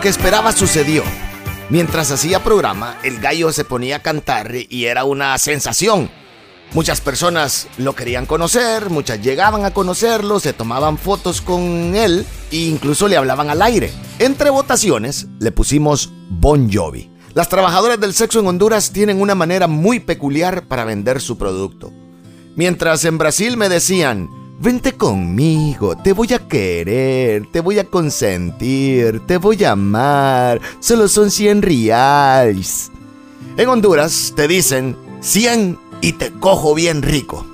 Que 0.04 0.10
esperaba 0.10 0.52
sucedió. 0.52 1.02
Mientras 1.70 2.10
hacía 2.10 2.44
programa, 2.44 2.98
el 3.04 3.20
gallo 3.20 3.50
se 3.52 3.64
ponía 3.64 3.96
a 3.96 4.02
cantar 4.02 4.52
y 4.54 4.84
era 4.84 5.04
una 5.04 5.38
sensación. 5.38 6.10
Muchas 6.74 7.00
personas 7.00 7.68
lo 7.78 7.94
querían 7.94 8.26
conocer, 8.26 8.90
muchas 8.90 9.22
llegaban 9.22 9.64
a 9.64 9.70
conocerlo, 9.70 10.40
se 10.40 10.52
tomaban 10.52 10.98
fotos 10.98 11.40
con 11.40 11.94
él 11.96 12.26
e 12.52 12.56
incluso 12.56 13.08
le 13.08 13.16
hablaban 13.16 13.48
al 13.48 13.62
aire. 13.62 13.94
Entre 14.18 14.50
votaciones 14.50 15.26
le 15.40 15.52
pusimos 15.52 16.12
Bon 16.28 16.70
Jovi. 16.70 17.10
Las 17.32 17.48
trabajadoras 17.48 17.98
del 17.98 18.12
sexo 18.12 18.40
en 18.40 18.46
Honduras 18.46 18.90
tienen 18.90 19.22
una 19.22 19.34
manera 19.34 19.68
muy 19.68 20.00
peculiar 20.00 20.68
para 20.68 20.84
vender 20.84 21.22
su 21.22 21.38
producto. 21.38 21.90
Mientras 22.56 23.06
en 23.06 23.16
Brasil 23.16 23.56
me 23.56 23.70
decían, 23.70 24.28
vente 24.60 24.92
conmigo, 24.92 25.96
te 25.96 26.12
voy 26.12 26.32
a 26.32 26.46
querer, 26.46 27.46
te 27.50 27.60
voy 27.60 27.78
a 27.78 27.84
consentir, 27.84 29.20
te 29.26 29.36
voy 29.36 29.62
a 29.64 29.72
amar, 29.72 30.60
solo 30.80 31.08
son 31.08 31.30
100 31.30 31.62
reales. 31.62 32.90
En 33.56 33.68
Honduras 33.68 34.32
te 34.34 34.48
dicen 34.48 34.96
100 35.20 35.78
y 36.00 36.12
te 36.14 36.32
cojo 36.32 36.74
bien 36.74 37.02
rico. 37.02 37.46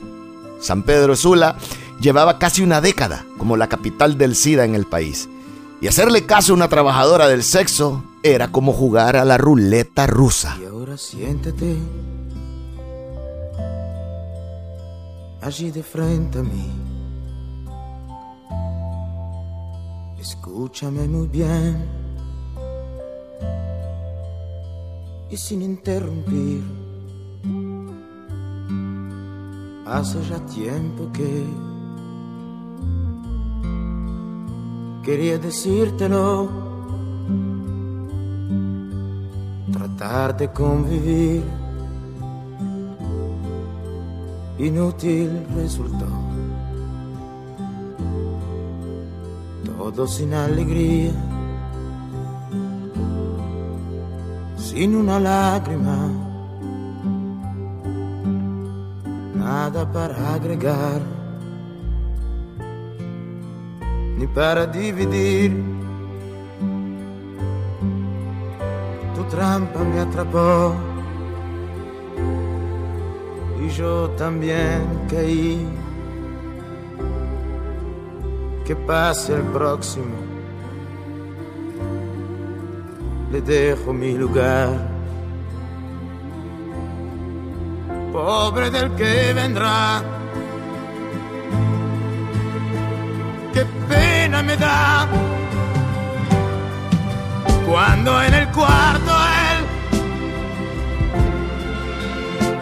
San 0.61 0.83
Pedro 0.83 1.17
Sula 1.17 1.57
llevaba 2.01 2.39
casi 2.39 2.63
una 2.63 2.81
década 2.81 3.25
como 3.39 3.57
la 3.57 3.69
capital 3.69 4.19
del 4.19 4.37
SIDA 4.37 4.65
en 4.65 4.75
el 4.75 4.87
país. 4.87 5.29
Y 5.81 5.89
hacerle 5.89 6.27
caso 6.27 6.53
a 6.53 6.57
una 6.57 6.69
trabajadora 6.69 7.27
del 7.27 7.43
sexo 7.43 8.05
Era 8.23 8.53
como 8.53 8.75
jugar 8.75 9.17
a 9.17 9.25
la 9.25 9.39
ruleta 9.39 10.07
rusa. 10.07 10.59
Y 10.61 10.67
ahora 10.67 10.99
siéntate 10.99 11.77
allí 15.41 15.71
de 15.71 15.83
frente 15.83 16.39
a 16.39 16.43
mí. 16.43 16.90
Escúchame 20.21 21.09
muy 21.09 21.29
bien 21.29 21.83
y 25.31 25.37
sin 25.39 25.63
interrumpir. 25.63 26.63
Hace 29.87 30.23
ya 30.29 30.39
tiempo 30.45 31.11
que 31.11 31.47
quería 35.03 35.39
decírtelo, 35.39 36.51
tratar 39.73 40.37
de 40.37 40.53
convivir, 40.53 41.43
inútil 44.59 45.47
resultó. 45.57 46.30
Todo 49.93 50.07
sin 50.07 50.33
alegría, 50.33 51.11
sin 54.57 54.95
una 54.95 55.19
lágrima, 55.19 55.99
nada 59.35 59.91
para 59.93 60.35
agregar 60.35 61.01
ni 64.17 64.29
para 64.29 64.65
dividir. 64.67 65.61
Tu 69.17 69.25
trampa 69.25 69.81
me 69.81 69.99
atrapó 69.99 70.73
y 73.61 73.69
yo 73.71 74.09
también 74.11 74.87
caí. 75.11 75.80
Que 78.71 78.77
pase 78.77 79.35
el 79.35 79.43
próximo, 79.43 80.15
le 83.33 83.41
dejo 83.41 83.93
mi 83.93 84.13
lugar. 84.15 84.69
Pobre 88.13 88.71
del 88.71 88.95
que 88.95 89.33
vendrá. 89.35 90.05
qué 93.53 93.67
pena 93.89 94.41
me 94.45 94.57
da 94.57 95.09
cuando 97.67 98.23
en 98.23 98.35
el 98.35 98.49
cuarto 98.51 99.13
él 99.51 99.65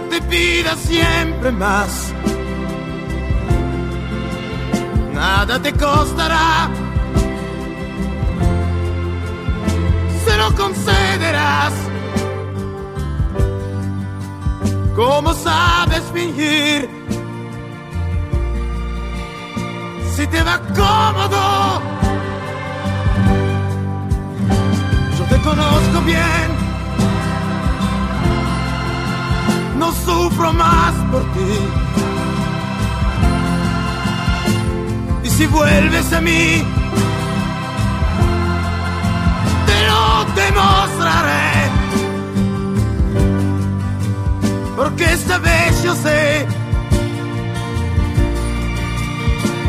te 0.08 0.22
pida 0.22 0.74
siempre 0.74 1.52
más. 1.52 2.07
Nada 5.18 5.60
te 5.60 5.72
costará, 5.72 6.70
se 10.24 10.36
lo 10.36 10.54
concederás. 10.54 11.72
¿Cómo 14.94 15.34
sabes 15.34 16.04
fingir? 16.14 16.98
si 20.18 20.26
te 20.26 20.42
va 20.42 20.58
cómodo. 20.80 21.80
Yo 25.16 25.24
te 25.32 25.38
conozco 25.48 26.00
bien, 26.04 26.48
no 29.78 29.92
sufro 30.04 30.52
más 30.52 30.94
por 31.12 31.22
ti. 31.34 31.87
Si 35.38 35.46
vuelves 35.46 36.12
a 36.12 36.20
mí, 36.20 36.64
te 39.68 39.78
lo 39.88 40.24
demostraré. 40.34 41.70
Porque 44.76 45.04
esta 45.04 45.38
vez 45.38 45.82
yo 45.84 45.94
sé 45.94 46.44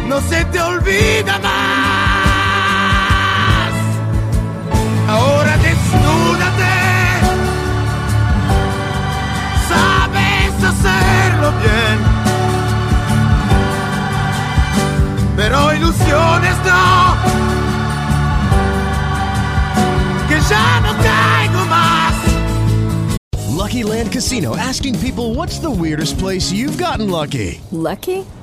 no 0.08 0.20
se 0.22 0.44
te 0.46 0.60
olvida 0.60 1.38
más. 1.38 1.50
Ahora 5.08 5.56
desnúdate, 5.58 6.74
sabes 9.70 10.54
hacerlo 10.72 11.48
bien, 11.62 12.09
pero 15.40 15.74
ilusiones 15.74 16.58
no, 16.68 17.16
que 20.28 20.38
ya 20.50 20.82
no 20.82 20.92
caigo 21.02 21.66
más. 21.66 22.16
Lucky 23.56 23.84
Land 23.84 24.12
Casino 24.12 24.58
asking 24.58 25.00
people 25.00 25.34
what's 25.34 25.60
the 25.60 25.72
weirdest 25.72 26.20
place 26.20 26.52
you've 26.52 26.78
gotten 26.78 27.10
lucky? 27.10 27.62
Lucky? 27.72 28.26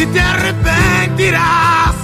y 0.00 0.06
te 0.06 0.20
arrepentirás. 0.20 1.94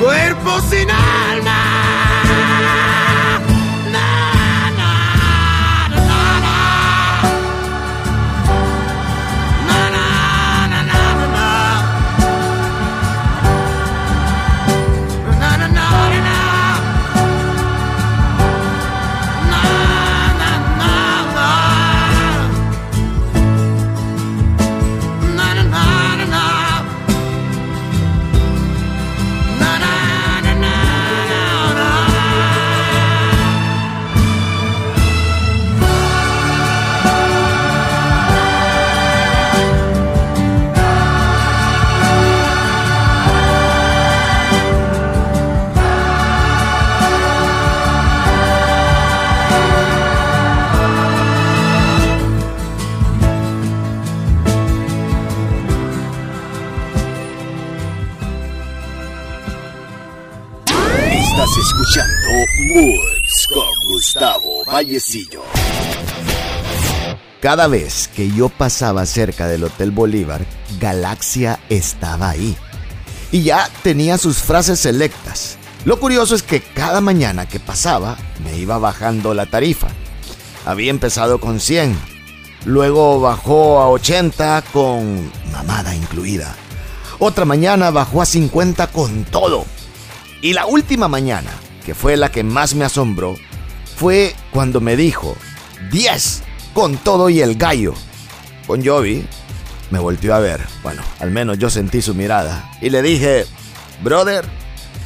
Cuerpo 0.00 0.60
sin 0.70 0.88
alma. 0.90 2.07
Gustavo 63.84 64.64
Vallecillo. 64.66 65.44
Cada 67.40 67.68
vez 67.68 68.08
que 68.08 68.32
yo 68.32 68.48
pasaba 68.48 69.06
cerca 69.06 69.46
del 69.46 69.62
Hotel 69.62 69.92
Bolívar, 69.92 70.44
Galaxia 70.80 71.60
estaba 71.68 72.30
ahí. 72.30 72.56
Y 73.30 73.42
ya 73.42 73.68
tenía 73.84 74.18
sus 74.18 74.38
frases 74.38 74.80
selectas. 74.80 75.56
Lo 75.84 76.00
curioso 76.00 76.34
es 76.34 76.42
que 76.42 76.60
cada 76.60 77.00
mañana 77.00 77.46
que 77.46 77.60
pasaba 77.60 78.16
me 78.42 78.58
iba 78.58 78.76
bajando 78.78 79.34
la 79.34 79.46
tarifa. 79.46 79.88
Había 80.66 80.90
empezado 80.90 81.38
con 81.38 81.60
100, 81.60 81.96
luego 82.64 83.20
bajó 83.20 83.80
a 83.80 83.88
80 83.88 84.64
con 84.72 85.30
mamada 85.52 85.94
incluida. 85.94 86.56
Otra 87.20 87.44
mañana 87.44 87.90
bajó 87.90 88.20
a 88.20 88.26
50 88.26 88.88
con 88.88 89.24
todo. 89.26 89.64
Y 90.42 90.54
la 90.54 90.66
última 90.66 91.06
mañana, 91.06 91.50
que 91.88 91.94
fue 91.94 92.18
la 92.18 92.30
que 92.30 92.44
más 92.44 92.74
me 92.74 92.84
asombró, 92.84 93.34
fue 93.96 94.36
cuando 94.50 94.78
me 94.78 94.94
dijo 94.94 95.34
10 95.90 96.42
con 96.74 96.98
todo 96.98 97.30
y 97.30 97.40
el 97.40 97.56
gallo. 97.56 97.94
Con 98.66 98.84
Jovi 98.84 99.24
me 99.90 99.98
volteó 99.98 100.34
a 100.34 100.38
ver. 100.38 100.60
Bueno, 100.82 101.00
al 101.18 101.30
menos 101.30 101.58
yo 101.58 101.70
sentí 101.70 102.02
su 102.02 102.14
mirada. 102.14 102.70
Y 102.82 102.90
le 102.90 103.00
dije, 103.00 103.46
brother, 104.04 104.44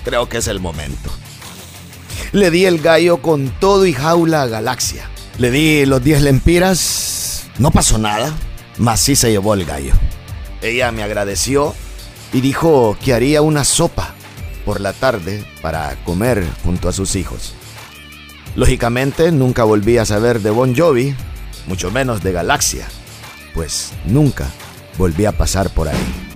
creo 0.05 0.29
que 0.29 0.39
es 0.39 0.49
el 0.49 0.59
momento. 0.59 1.09
Le 2.33 2.51
di 2.51 2.65
el 2.65 2.81
gallo 2.81 3.23
con 3.23 3.51
todo 3.61 3.87
y 3.87 3.93
jaula 3.93 4.43
a 4.43 4.49
Galaxia. 4.49 5.09
Le 5.39 5.53
di 5.53 5.87
los 5.87 6.03
10 6.03 6.23
lempiras. 6.23 7.45
No 7.59 7.71
pasó 7.71 7.97
nada, 7.97 8.35
mas 8.79 9.01
sí 9.01 9.15
se 9.15 9.31
llevó 9.31 9.55
el 9.55 9.67
gallo. 9.67 9.93
Ella 10.63 10.91
me 10.91 11.05
agradeció 11.05 11.77
y 12.33 12.41
dijo 12.41 12.97
que 13.01 13.15
haría 13.15 13.41
una 13.41 13.63
sopa 13.63 14.17
por 14.65 14.81
la 14.81 14.93
tarde 14.93 15.45
para 15.61 15.97
comer 16.05 16.45
junto 16.65 16.89
a 16.89 16.93
sus 16.93 17.17
hijos. 17.17 17.55
Lógicamente 18.55 19.33
nunca 19.33 19.65
volví 19.65 19.99
a 19.99 20.05
saber 20.05 20.41
de 20.41 20.51
Bon 20.51 20.77
Jovi, 20.77 21.15
mucho 21.67 21.91
menos 21.91 22.23
de 22.23 22.33
Galaxia, 22.33 22.87
pues 23.55 23.93
nunca 24.05 24.47
volví 24.99 25.25
a 25.25 25.33
pasar 25.33 25.71
por 25.71 25.89
ahí. 25.89 26.32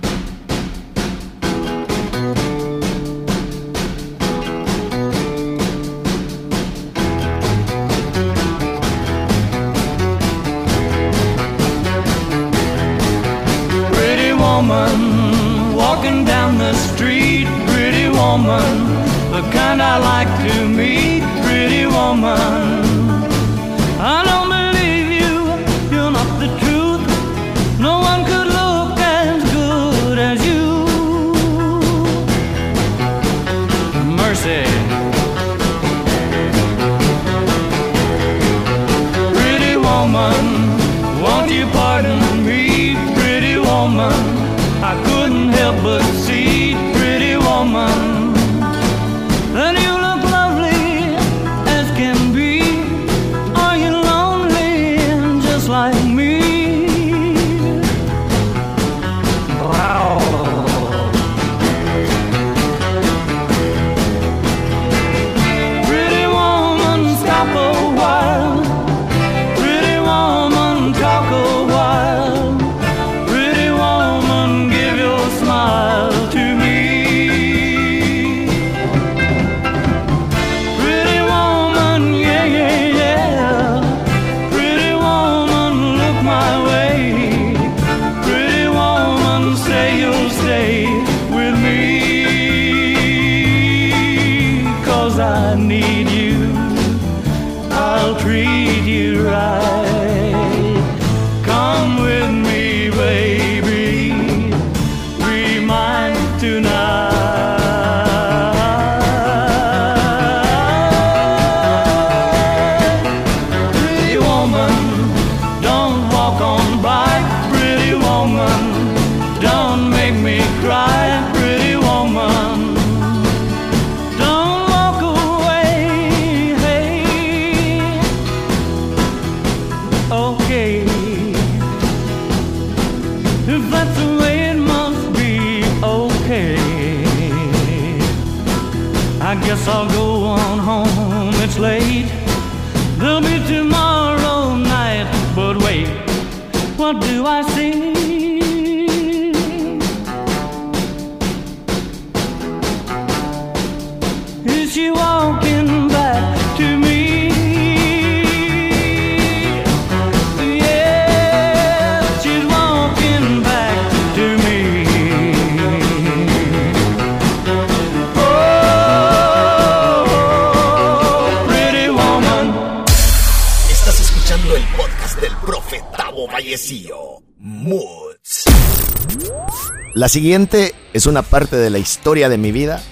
La 179.97 180.09
siguiente 180.09 180.75
es 180.93 181.07
una 181.07 181.23
parte 181.23 181.55
de 181.55 181.71
la 181.71 181.79
historia 181.79 182.29
de 182.29 182.37
mi 182.37 182.51
vida 182.51 182.83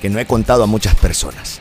que 0.00 0.08
no 0.08 0.20
he 0.20 0.26
contado 0.26 0.62
a 0.62 0.68
muchas 0.68 0.94
personas. 0.94 1.58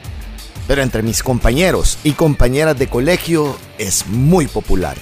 Pero 0.68 0.84
entre 0.84 1.02
mis 1.02 1.24
compañeros 1.24 1.98
y 2.04 2.12
compañeras 2.12 2.78
de 2.78 2.86
colegio 2.86 3.58
es 3.80 4.06
muy 4.06 4.46
popular. 4.46 4.96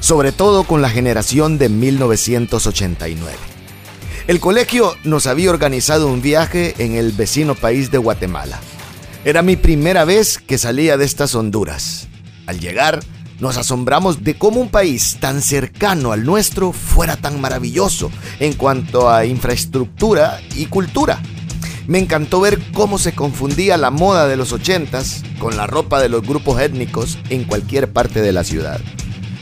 Sobre 0.00 0.32
todo 0.32 0.64
con 0.64 0.80
la 0.80 0.88
generación 0.88 1.58
de 1.58 1.68
1989. 1.68 3.36
El 4.28 4.40
colegio 4.40 4.96
nos 5.04 5.26
había 5.26 5.50
organizado 5.50 6.08
un 6.08 6.22
viaje 6.22 6.74
en 6.78 6.94
el 6.94 7.12
vecino 7.12 7.54
país 7.54 7.90
de 7.90 7.98
Guatemala. 7.98 8.58
Era 9.26 9.42
mi 9.42 9.56
primera 9.56 10.06
vez 10.06 10.38
que 10.38 10.56
salía 10.56 10.96
de 10.96 11.04
estas 11.04 11.34
Honduras. 11.34 12.08
Al 12.46 12.60
llegar, 12.60 13.00
nos 13.40 13.56
asombramos 13.56 14.24
de 14.24 14.36
cómo 14.36 14.60
un 14.60 14.68
país 14.68 15.16
tan 15.20 15.42
cercano 15.42 16.12
al 16.12 16.24
nuestro 16.24 16.72
fuera 16.72 17.16
tan 17.16 17.40
maravilloso 17.40 18.10
en 18.40 18.54
cuanto 18.54 19.10
a 19.10 19.24
infraestructura 19.24 20.40
y 20.54 20.66
cultura. 20.66 21.22
Me 21.86 21.98
encantó 21.98 22.40
ver 22.40 22.60
cómo 22.72 22.98
se 22.98 23.14
confundía 23.14 23.76
la 23.76 23.90
moda 23.90 24.26
de 24.26 24.36
los 24.36 24.52
ochentas 24.52 25.22
con 25.38 25.56
la 25.56 25.66
ropa 25.66 26.00
de 26.00 26.08
los 26.08 26.22
grupos 26.22 26.60
étnicos 26.60 27.18
en 27.30 27.44
cualquier 27.44 27.92
parte 27.92 28.20
de 28.20 28.32
la 28.32 28.44
ciudad. 28.44 28.80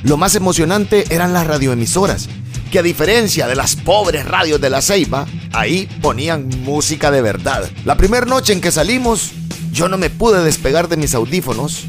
Lo 0.02 0.16
más 0.16 0.34
emocionante 0.34 1.04
eran 1.10 1.32
las 1.32 1.46
radioemisoras, 1.46 2.28
que 2.70 2.78
a 2.78 2.82
diferencia 2.82 3.48
de 3.48 3.56
las 3.56 3.74
pobres 3.74 4.26
radios 4.26 4.60
de 4.60 4.70
la 4.70 4.82
Ceiba, 4.82 5.26
ahí 5.52 5.88
ponían 6.00 6.48
música 6.62 7.10
de 7.10 7.22
verdad. 7.22 7.68
La 7.84 7.96
primera 7.96 8.26
noche 8.26 8.52
en 8.52 8.60
que 8.60 8.70
salimos, 8.70 9.32
yo 9.72 9.88
no 9.88 9.98
me 9.98 10.10
pude 10.10 10.44
despegar 10.44 10.88
de 10.88 10.96
mis 10.96 11.14
audífonos 11.14 11.86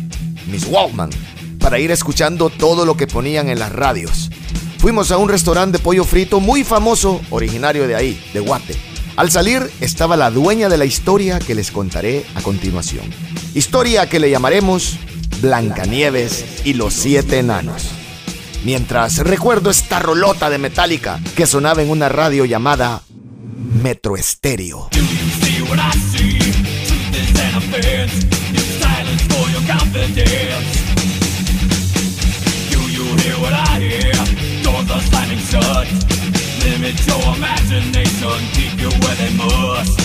mis 0.47 0.65
Walkman, 0.65 1.09
para 1.67 1.79
ir 1.79 1.91
escuchando 1.91 2.49
todo 2.49 2.85
lo 2.85 2.95
que 2.95 3.07
ponían 3.07 3.49
en 3.49 3.59
las 3.59 3.73
radios. 3.73 4.29
Fuimos 4.77 5.11
a 5.11 5.17
un 5.17 5.27
restaurante 5.27 5.79
de 5.79 5.83
pollo 5.83 6.05
frito 6.05 6.39
muy 6.39 6.63
famoso, 6.63 7.19
originario 7.29 7.89
de 7.89 7.95
ahí, 7.97 8.23
de 8.33 8.39
Guate. 8.39 8.73
Al 9.17 9.31
salir 9.31 9.69
estaba 9.81 10.15
la 10.15 10.31
dueña 10.31 10.69
de 10.69 10.77
la 10.77 10.85
historia 10.85 11.39
que 11.39 11.55
les 11.55 11.71
contaré 11.71 12.25
a 12.35 12.41
continuación. 12.41 13.03
Historia 13.53 14.07
que 14.07 14.21
le 14.21 14.29
llamaremos 14.29 14.97
Blancanieves 15.41 16.45
y 16.63 16.75
los 16.75 16.93
siete 16.93 17.39
enanos. 17.39 17.89
Mientras 18.63 19.17
recuerdo 19.17 19.69
esta 19.69 19.99
rolota 19.99 20.49
de 20.49 20.59
Metallica 20.59 21.19
que 21.35 21.45
sonaba 21.45 21.81
en 21.81 21.89
una 21.89 22.07
radio 22.07 22.45
llamada 22.45 23.01
Metro 23.83 24.15
Estéreo. 24.15 24.87
Doors 33.87 34.91
are 34.91 34.99
slamming 34.99 35.39
shut. 35.39 35.87
Limit 36.63 36.97
your 37.07 37.23
imagination. 37.35 38.37
Keep 38.51 38.81
you 38.83 38.91
where 38.99 39.15
they 39.15 39.31
must. 39.39 39.95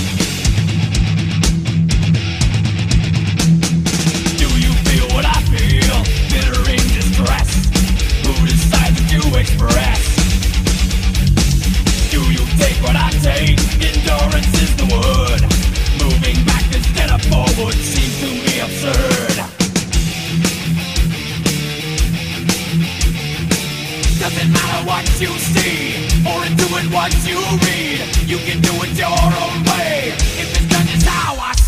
Do 4.39 4.47
you 4.65 4.73
feel 4.87 5.07
what 5.15 5.27
I 5.27 5.39
feel? 5.51 5.99
Bitter 6.31 6.63
distress. 6.95 7.51
Who 8.23 8.35
decides 8.47 9.01
what 9.01 9.11
you 9.11 9.25
express? 9.43 10.03
Do 12.13 12.21
you 12.31 12.45
take 12.63 12.79
what 12.87 12.95
I 12.95 13.11
take? 13.19 13.59
Endurance 13.83 14.55
is 14.63 14.77
the 14.77 14.87
word. 14.95 15.43
Moving 15.99 16.39
back 16.47 16.67
instead 16.73 17.11
of 17.11 17.21
forward 17.23 17.75
seems 17.75 18.21
to 18.21 18.29
me 18.31 18.61
absurd. 18.61 19.62
Doesn't 24.23 24.53
matter 24.53 24.87
what 24.87 25.03
you 25.21 25.37
see 25.37 26.07
or 26.23 26.47
do 26.55 26.67
it 26.79 26.87
what 26.95 27.11
you 27.27 27.43
read. 27.67 28.07
You 28.31 28.39
can 28.39 28.61
do 28.63 28.71
it 28.85 28.97
your 28.97 29.09
own 29.11 29.65
way. 29.65 30.15
If 30.39 30.63
it's 30.63 30.69
done 30.71 30.87
just 30.87 31.07
how 31.07 31.35
I 31.35 31.62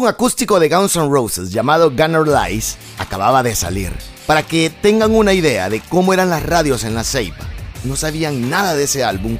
álbum 0.00 0.08
acústico 0.08 0.58
de 0.58 0.70
Guns 0.70 0.96
N' 0.96 1.10
Roses 1.10 1.50
llamado 1.50 1.90
Gunner 1.90 2.26
Lies 2.26 2.78
acababa 2.96 3.42
de 3.42 3.54
salir. 3.54 3.92
Para 4.26 4.42
que 4.42 4.70
tengan 4.70 5.14
una 5.14 5.34
idea 5.34 5.68
de 5.68 5.80
cómo 5.80 6.14
eran 6.14 6.30
las 6.30 6.42
radios 6.42 6.84
en 6.84 6.94
la 6.94 7.04
Ceiba, 7.04 7.36
no 7.84 7.96
sabían 7.96 8.48
nada 8.48 8.74
de 8.74 8.84
ese 8.84 9.04
álbum, 9.04 9.36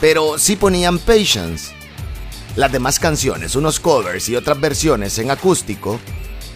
pero 0.00 0.38
sí 0.38 0.54
ponían 0.54 1.00
Patience. 1.00 1.72
Las 2.54 2.70
demás 2.70 3.00
canciones, 3.00 3.56
unos 3.56 3.80
covers 3.80 4.28
y 4.28 4.36
otras 4.36 4.60
versiones 4.60 5.18
en 5.18 5.32
acústico, 5.32 5.98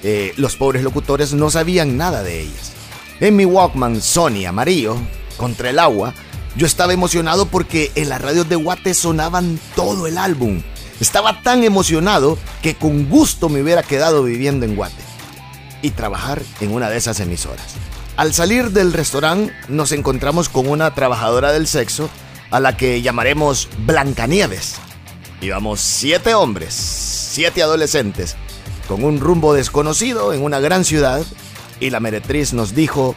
eh, 0.04 0.34
los 0.36 0.54
pobres 0.54 0.84
locutores 0.84 1.32
no 1.32 1.50
sabían 1.50 1.96
nada 1.96 2.22
de 2.22 2.42
ellas. 2.42 2.74
En 3.18 3.34
mi 3.34 3.44
Walkman 3.44 4.00
Sony 4.00 4.46
amarillo, 4.46 4.94
contra 5.36 5.70
el 5.70 5.80
agua, 5.80 6.14
yo 6.54 6.64
estaba 6.64 6.92
emocionado 6.92 7.46
porque 7.46 7.90
en 7.96 8.08
las 8.08 8.22
radios 8.22 8.48
de 8.48 8.54
Guate 8.54 8.94
sonaban 8.94 9.58
todo 9.74 10.06
el 10.06 10.16
álbum. 10.16 10.62
Estaba 11.00 11.42
tan 11.42 11.62
emocionado 11.62 12.38
que 12.62 12.74
con 12.74 13.08
gusto 13.08 13.48
me 13.48 13.62
hubiera 13.62 13.82
quedado 13.82 14.24
viviendo 14.24 14.66
en 14.66 14.74
Guate 14.74 15.02
y 15.80 15.90
trabajar 15.90 16.42
en 16.60 16.72
una 16.72 16.90
de 16.90 16.96
esas 16.96 17.20
emisoras. 17.20 17.74
Al 18.16 18.34
salir 18.34 18.70
del 18.70 18.92
restaurante 18.92 19.54
nos 19.68 19.92
encontramos 19.92 20.48
con 20.48 20.68
una 20.68 20.94
trabajadora 20.94 21.52
del 21.52 21.68
sexo 21.68 22.10
a 22.50 22.58
la 22.58 22.76
que 22.76 23.00
llamaremos 23.00 23.68
Blancanieves. 23.86 24.76
Íbamos 25.40 25.80
siete 25.80 26.34
hombres, 26.34 26.74
siete 26.74 27.62
adolescentes, 27.62 28.34
con 28.88 29.04
un 29.04 29.20
rumbo 29.20 29.54
desconocido 29.54 30.32
en 30.32 30.42
una 30.42 30.58
gran 30.58 30.84
ciudad 30.84 31.24
y 31.78 31.90
la 31.90 32.00
meretriz 32.00 32.52
nos 32.54 32.74
dijo 32.74 33.14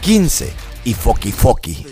15 0.00 0.50
y 0.84 0.94
foki 0.94 1.32
foki. 1.32 1.84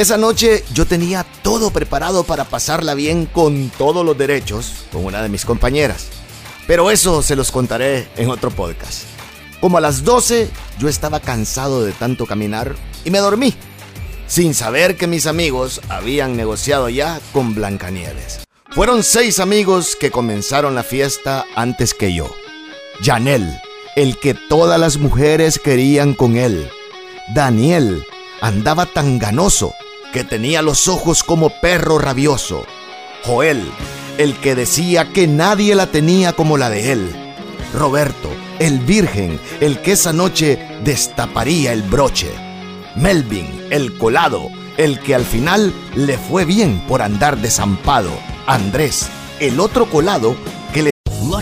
Esa 0.00 0.16
noche 0.16 0.64
yo 0.72 0.86
tenía 0.86 1.26
todo 1.42 1.72
preparado 1.72 2.24
para 2.24 2.46
pasarla 2.46 2.94
bien 2.94 3.26
con 3.26 3.68
todos 3.68 4.02
los 4.02 4.16
derechos 4.16 4.86
con 4.90 5.04
una 5.04 5.20
de 5.20 5.28
mis 5.28 5.44
compañeras. 5.44 6.06
Pero 6.66 6.90
eso 6.90 7.20
se 7.20 7.36
los 7.36 7.52
contaré 7.52 8.08
en 8.16 8.30
otro 8.30 8.50
podcast. 8.50 9.02
Como 9.60 9.76
a 9.76 9.82
las 9.82 10.02
12 10.02 10.48
yo 10.78 10.88
estaba 10.88 11.20
cansado 11.20 11.84
de 11.84 11.92
tanto 11.92 12.24
caminar 12.24 12.76
y 13.04 13.10
me 13.10 13.18
dormí, 13.18 13.52
sin 14.26 14.54
saber 14.54 14.96
que 14.96 15.06
mis 15.06 15.26
amigos 15.26 15.82
habían 15.90 16.34
negociado 16.34 16.88
ya 16.88 17.20
con 17.34 17.54
Blancanieves. 17.54 18.46
Fueron 18.70 19.02
seis 19.02 19.38
amigos 19.38 19.96
que 19.96 20.10
comenzaron 20.10 20.74
la 20.74 20.82
fiesta 20.82 21.44
antes 21.56 21.92
que 21.92 22.14
yo. 22.14 22.34
Janel, 23.02 23.60
el 23.96 24.18
que 24.18 24.32
todas 24.32 24.80
las 24.80 24.96
mujeres 24.96 25.58
querían 25.58 26.14
con 26.14 26.38
él. 26.38 26.70
Daniel, 27.34 28.02
andaba 28.40 28.86
tan 28.86 29.18
ganoso 29.18 29.74
que 30.12 30.24
tenía 30.24 30.62
los 30.62 30.88
ojos 30.88 31.22
como 31.22 31.50
perro 31.50 31.98
rabioso. 31.98 32.64
Joel, 33.24 33.70
el 34.18 34.36
que 34.38 34.54
decía 34.54 35.12
que 35.12 35.26
nadie 35.26 35.74
la 35.74 35.86
tenía 35.86 36.32
como 36.32 36.58
la 36.58 36.70
de 36.70 36.92
él. 36.92 37.34
Roberto, 37.72 38.28
el 38.58 38.80
virgen, 38.80 39.40
el 39.60 39.80
que 39.80 39.92
esa 39.92 40.12
noche 40.12 40.58
destaparía 40.82 41.72
el 41.72 41.82
broche. 41.82 42.30
Melvin, 42.96 43.66
el 43.70 43.96
colado, 43.96 44.48
el 44.76 45.00
que 45.00 45.14
al 45.14 45.24
final 45.24 45.72
le 45.94 46.18
fue 46.18 46.44
bien 46.44 46.80
por 46.88 47.02
andar 47.02 47.38
desampado. 47.38 48.10
Andrés, 48.46 49.08
el 49.38 49.60
otro 49.60 49.86
colado 49.86 50.36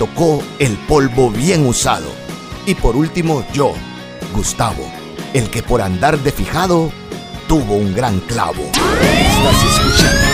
Tocó 0.00 0.42
el 0.58 0.78
polvo 0.88 1.30
bien 1.30 1.66
usado. 1.66 2.10
Y 2.64 2.74
por 2.74 2.96
último, 2.96 3.44
yo, 3.52 3.74
Gustavo, 4.34 4.90
el 5.34 5.50
que 5.50 5.62
por 5.62 5.82
andar 5.82 6.18
de 6.20 6.32
fijado 6.32 6.90
tuvo 7.46 7.74
un 7.74 7.94
gran 7.94 8.18
clavo. 8.20 8.62
Estás 8.62 9.62
escuchando 9.62 10.30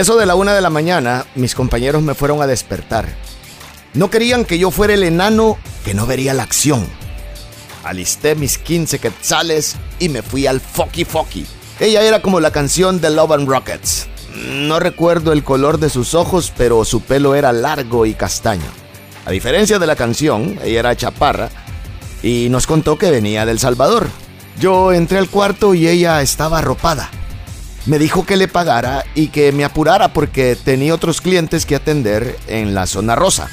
eso 0.00 0.16
de 0.16 0.26
la 0.26 0.34
una 0.34 0.54
de 0.54 0.60
la 0.60 0.70
mañana, 0.70 1.26
mis 1.34 1.54
compañeros 1.54 2.02
me 2.02 2.14
fueron 2.14 2.40
a 2.40 2.46
despertar. 2.46 3.06
No 3.92 4.10
querían 4.10 4.44
que 4.44 4.58
yo 4.58 4.70
fuera 4.70 4.94
el 4.94 5.02
enano 5.02 5.58
que 5.84 5.94
no 5.94 6.06
vería 6.06 6.32
la 6.32 6.42
acción. 6.42 6.86
Alisté 7.84 8.34
mis 8.34 8.58
15 8.58 8.98
quetzales 8.98 9.76
y 9.98 10.08
me 10.08 10.22
fui 10.22 10.46
al 10.46 10.60
Focky 10.60 11.04
Focky. 11.04 11.46
Ella 11.78 12.02
era 12.02 12.22
como 12.22 12.40
la 12.40 12.50
canción 12.50 13.00
de 13.00 13.10
Love 13.10 13.32
and 13.32 13.48
Rockets. 13.48 14.08
No 14.34 14.80
recuerdo 14.80 15.32
el 15.32 15.44
color 15.44 15.78
de 15.78 15.90
sus 15.90 16.14
ojos, 16.14 16.52
pero 16.56 16.84
su 16.84 17.02
pelo 17.02 17.34
era 17.34 17.52
largo 17.52 18.06
y 18.06 18.14
castaño. 18.14 18.70
A 19.26 19.30
diferencia 19.30 19.78
de 19.78 19.86
la 19.86 19.96
canción, 19.96 20.58
ella 20.64 20.80
era 20.80 20.96
chaparra 20.96 21.50
y 22.22 22.48
nos 22.48 22.66
contó 22.66 22.96
que 22.96 23.10
venía 23.10 23.44
del 23.44 23.58
Salvador. 23.58 24.08
Yo 24.58 24.92
entré 24.92 25.18
al 25.18 25.28
cuarto 25.28 25.74
y 25.74 25.88
ella 25.88 26.22
estaba 26.22 26.58
arropada. 26.58 27.10
Me 27.90 27.98
dijo 27.98 28.24
que 28.24 28.36
le 28.36 28.46
pagara 28.46 29.04
y 29.16 29.30
que 29.30 29.50
me 29.50 29.64
apurara 29.64 30.12
porque 30.12 30.54
tenía 30.54 30.94
otros 30.94 31.20
clientes 31.20 31.66
que 31.66 31.74
atender 31.74 32.38
en 32.46 32.72
la 32.72 32.86
zona 32.86 33.16
rosa. 33.16 33.50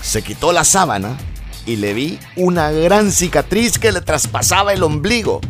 Se 0.00 0.22
quitó 0.22 0.50
la 0.50 0.64
sábana 0.64 1.18
y 1.66 1.76
le 1.76 1.92
vi 1.92 2.18
una 2.36 2.70
gran 2.70 3.12
cicatriz 3.12 3.78
que 3.78 3.92
le 3.92 4.00
traspasaba 4.00 4.72
el 4.72 4.82
ombligo. 4.82 5.42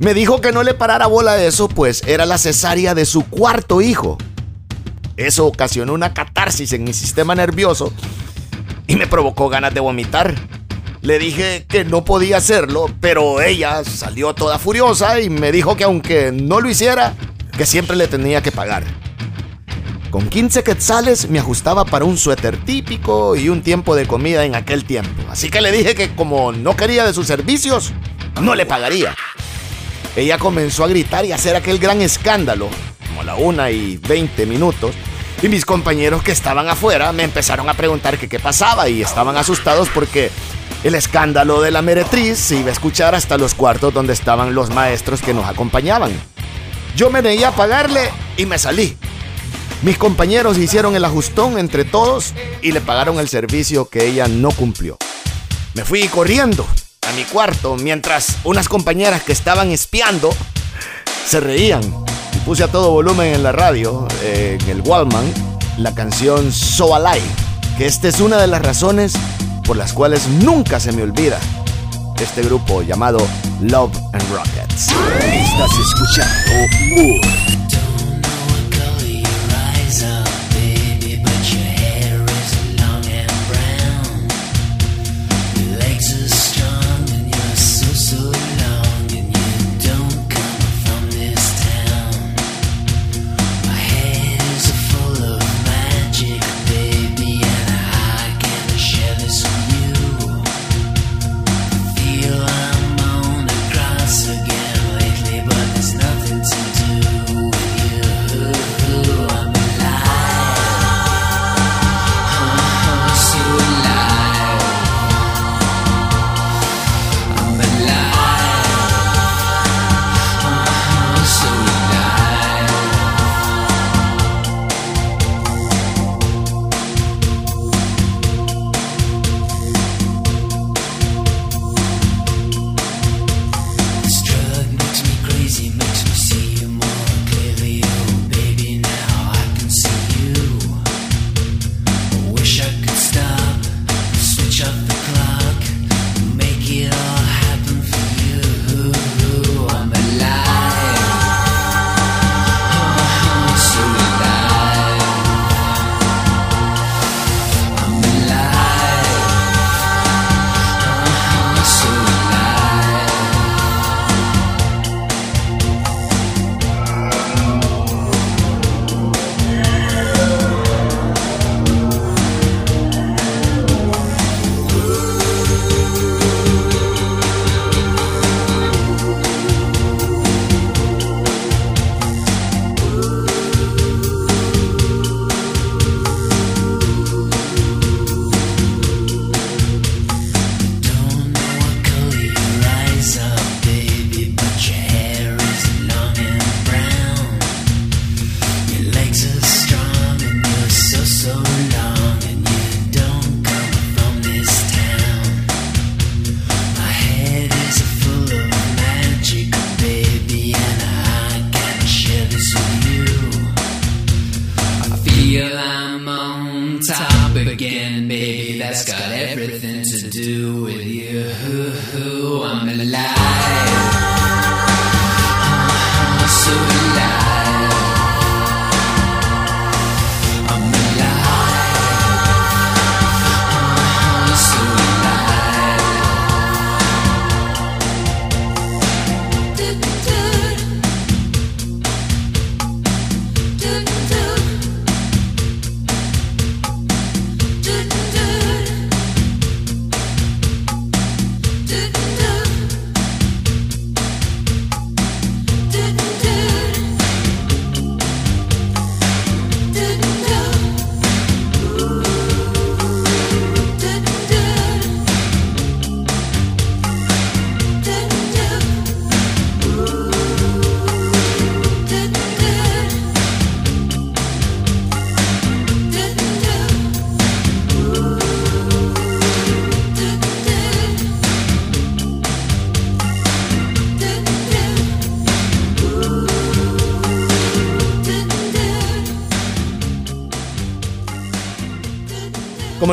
Me 0.00 0.14
dijo 0.14 0.40
que 0.40 0.50
no 0.50 0.64
le 0.64 0.74
parara 0.74 1.06
bola 1.06 1.34
a 1.34 1.44
eso, 1.44 1.68
pues 1.68 2.02
era 2.08 2.26
la 2.26 2.38
cesárea 2.38 2.92
de 2.92 3.06
su 3.06 3.22
cuarto 3.22 3.80
hijo. 3.80 4.18
Eso 5.16 5.46
ocasionó 5.46 5.92
una 5.92 6.12
catarsis 6.12 6.72
en 6.72 6.82
mi 6.82 6.92
sistema 6.92 7.36
nervioso 7.36 7.92
y 8.88 8.96
me 8.96 9.06
provocó 9.06 9.48
ganas 9.48 9.72
de 9.72 9.78
vomitar. 9.78 10.34
Le 11.06 11.20
dije 11.20 11.66
que 11.68 11.84
no 11.84 12.04
podía 12.04 12.38
hacerlo, 12.38 12.90
pero 13.00 13.40
ella 13.40 13.84
salió 13.84 14.34
toda 14.34 14.58
furiosa 14.58 15.20
y 15.20 15.30
me 15.30 15.52
dijo 15.52 15.76
que 15.76 15.84
aunque 15.84 16.32
no 16.32 16.60
lo 16.60 16.68
hiciera, 16.68 17.14
que 17.56 17.64
siempre 17.64 17.94
le 17.94 18.08
tenía 18.08 18.42
que 18.42 18.50
pagar. 18.50 18.82
Con 20.10 20.28
15 20.28 20.64
quetzales 20.64 21.30
me 21.30 21.38
ajustaba 21.38 21.84
para 21.84 22.04
un 22.04 22.18
suéter 22.18 22.56
típico 22.56 23.36
y 23.36 23.48
un 23.48 23.62
tiempo 23.62 23.94
de 23.94 24.08
comida 24.08 24.44
en 24.46 24.56
aquel 24.56 24.84
tiempo. 24.84 25.22
Así 25.30 25.48
que 25.48 25.60
le 25.60 25.70
dije 25.70 25.94
que 25.94 26.12
como 26.12 26.50
no 26.50 26.74
quería 26.74 27.06
de 27.06 27.14
sus 27.14 27.28
servicios, 27.28 27.92
no 28.42 28.56
le 28.56 28.66
pagaría. 28.66 29.14
Ella 30.16 30.38
comenzó 30.38 30.82
a 30.82 30.88
gritar 30.88 31.24
y 31.24 31.30
hacer 31.30 31.54
aquel 31.54 31.78
gran 31.78 32.02
escándalo, 32.02 32.68
como 33.06 33.22
la 33.22 33.36
una 33.36 33.70
y 33.70 33.96
20 33.96 34.44
minutos, 34.46 34.92
y 35.40 35.48
mis 35.48 35.64
compañeros 35.64 36.24
que 36.24 36.32
estaban 36.32 36.68
afuera 36.68 37.12
me 37.12 37.22
empezaron 37.22 37.68
a 37.68 37.74
preguntar 37.74 38.18
qué 38.18 38.40
pasaba 38.40 38.88
y 38.88 39.02
estaban 39.02 39.36
asustados 39.36 39.88
porque 39.94 40.32
el 40.84 40.94
escándalo 40.94 41.60
de 41.60 41.70
la 41.70 41.82
meretriz 41.82 42.38
se 42.38 42.56
iba 42.56 42.68
a 42.68 42.72
escuchar 42.72 43.14
hasta 43.14 43.38
los 43.38 43.54
cuartos 43.54 43.92
donde 43.92 44.12
estaban 44.12 44.54
los 44.54 44.70
maestros 44.70 45.20
que 45.22 45.34
nos 45.34 45.46
acompañaban. 45.46 46.12
Yo 46.96 47.10
me 47.10 47.22
negué 47.22 47.44
a 47.44 47.52
pagarle 47.52 48.10
y 48.36 48.46
me 48.46 48.58
salí. 48.58 48.96
Mis 49.82 49.98
compañeros 49.98 50.58
hicieron 50.58 50.96
el 50.96 51.04
ajustón 51.04 51.58
entre 51.58 51.84
todos 51.84 52.32
y 52.62 52.72
le 52.72 52.80
pagaron 52.80 53.18
el 53.18 53.28
servicio 53.28 53.88
que 53.88 54.06
ella 54.06 54.26
no 54.28 54.50
cumplió. 54.50 54.96
Me 55.74 55.84
fui 55.84 56.08
corriendo 56.08 56.66
a 57.06 57.12
mi 57.12 57.24
cuarto 57.24 57.76
mientras 57.76 58.38
unas 58.44 58.68
compañeras 58.68 59.22
que 59.22 59.32
estaban 59.32 59.70
espiando 59.70 60.30
se 61.26 61.40
reían. 61.40 61.82
Y 62.34 62.38
puse 62.38 62.64
a 62.64 62.68
todo 62.68 62.90
volumen 62.90 63.34
en 63.34 63.42
la 63.42 63.52
radio, 63.52 64.06
eh, 64.22 64.56
en 64.60 64.70
el 64.70 64.80
Wallman, 64.80 65.24
la 65.78 65.94
canción 65.94 66.52
So 66.52 66.94
Alive, 66.94 67.26
que 67.76 67.86
esta 67.86 68.08
es 68.08 68.20
una 68.20 68.38
de 68.38 68.46
las 68.46 68.62
razones 68.62 69.14
por 69.66 69.76
las 69.76 69.92
cuales 69.92 70.28
nunca 70.28 70.78
se 70.80 70.92
me 70.92 71.02
olvida 71.02 71.38
este 72.20 72.42
grupo 72.42 72.82
llamado 72.82 73.18
Love 73.60 73.96
and 74.12 74.22
Rockets. 74.32 74.88
Estás 75.20 75.70
escuchando. 75.78 77.75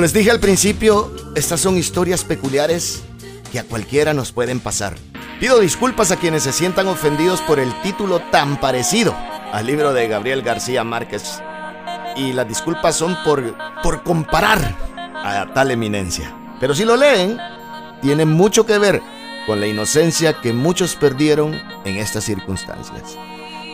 Les 0.04 0.12
dije 0.12 0.32
al 0.32 0.42
principio, 0.42 1.14
estas 1.34 1.62
son 1.62 1.78
historias 1.78 2.26
peculiares 2.26 3.04
que 3.54 3.60
a 3.60 3.64
cualquiera 3.64 4.14
nos 4.14 4.34
pueden 4.34 4.60
pasar. 4.60 4.98
Pido 5.40 5.62
disculpas 5.62 6.12
a 6.12 6.18
quienes 6.18 6.44
se 6.44 6.52
sientan 6.52 6.90
ofendidos 6.90 7.40
por 7.40 7.58
el 7.58 7.74
título 7.84 8.20
tan 8.30 8.60
parecido 8.60 9.16
al 9.54 9.66
libro 9.66 9.94
de 9.94 10.10
Gabriel 10.10 10.42
García 10.42 10.84
Márquez. 10.84 11.42
Y 12.18 12.34
las 12.34 12.46
disculpas 12.50 12.98
son 12.98 13.16
por, 13.24 13.56
por 13.82 14.04
comparar 14.04 14.76
a 15.24 15.54
tal 15.54 15.72
eminencia. 15.72 16.36
Pero 16.60 16.76
si 16.76 16.84
lo 16.84 16.98
leen, 16.98 17.38
tiene 18.02 18.26
mucho 18.26 18.66
que 18.66 18.78
ver 18.80 19.02
con 19.46 19.62
la 19.62 19.68
inocencia 19.68 20.42
que 20.42 20.52
muchos 20.52 20.98
perdieron 20.98 21.54
en 21.86 21.96
estas 21.96 22.26
circunstancias. 22.26 23.18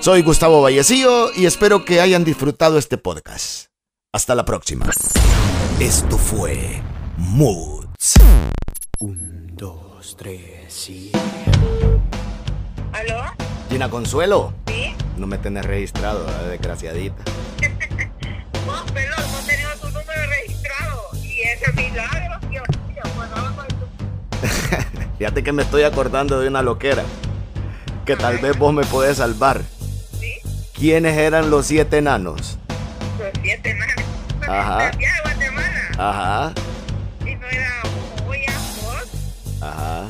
Soy 0.02 0.22
Gustavo 0.22 0.62
Vallecillo 0.62 1.34
y 1.36 1.48
espero 1.48 1.86
que 1.86 2.02
hayan 2.02 2.24
disfrutado 2.24 2.78
este 2.78 3.00
podcast. 3.00 3.70
Hasta 4.14 4.36
la 4.36 4.46
próxima. 4.46 4.86
Esto 5.80 6.18
fue 6.18 6.82
Moods. 7.16 8.16
Un, 9.00 9.56
dos, 9.56 10.18
tres 10.18 10.90
y. 10.90 11.10
¿Aló? 12.92 13.22
Gina 13.70 13.90
Consuelo. 13.90 14.54
¿Sí? 14.68 14.94
No 15.16 15.26
me 15.26 15.38
tenés 15.38 15.66
registrado, 15.66 16.26
desgraciadita. 16.50 17.24
Vos, 18.66 18.92
pelón, 18.92 19.20
no 19.32 19.40
tenía 19.48 19.74
tu 19.80 19.88
número 19.88 20.28
registrado. 20.28 21.02
Y 21.24 21.40
ese 21.44 21.72
milagro, 21.72 22.48
Dios 22.50 22.68
mío, 22.86 23.02
pues 23.16 23.32
vamos 23.32 23.64
a 23.64 23.68
tu... 23.68 25.18
Fíjate 25.18 25.44
que 25.44 25.54
me 25.54 25.64
estoy 25.64 25.84
acordando 25.84 26.42
de 26.42 26.50
una 26.50 26.62
loquera. 26.62 27.06
Que 28.06 28.18
tal 28.18 28.40
vez 28.40 28.58
vos 28.58 28.74
me 28.74 28.84
podés 28.84 29.16
salvar. 29.16 29.62
¿Sí? 30.20 30.34
¿Quiénes 30.74 31.18
eran 31.18 31.50
los 31.50 31.68
siete 31.68 32.00
enanos? 32.00 32.58
Los 33.18 33.32
siete 33.42 33.76
manos. 33.76 34.09
Ajá. 34.50 34.90
De 34.92 35.08
Guatemala. 35.24 35.92
Ajá. 35.98 36.54
Y 37.22 37.36
no 37.36 37.48
era 37.48 37.82
Joya, 38.26 38.54
vos. 38.82 39.62
Ajá. 39.62 40.08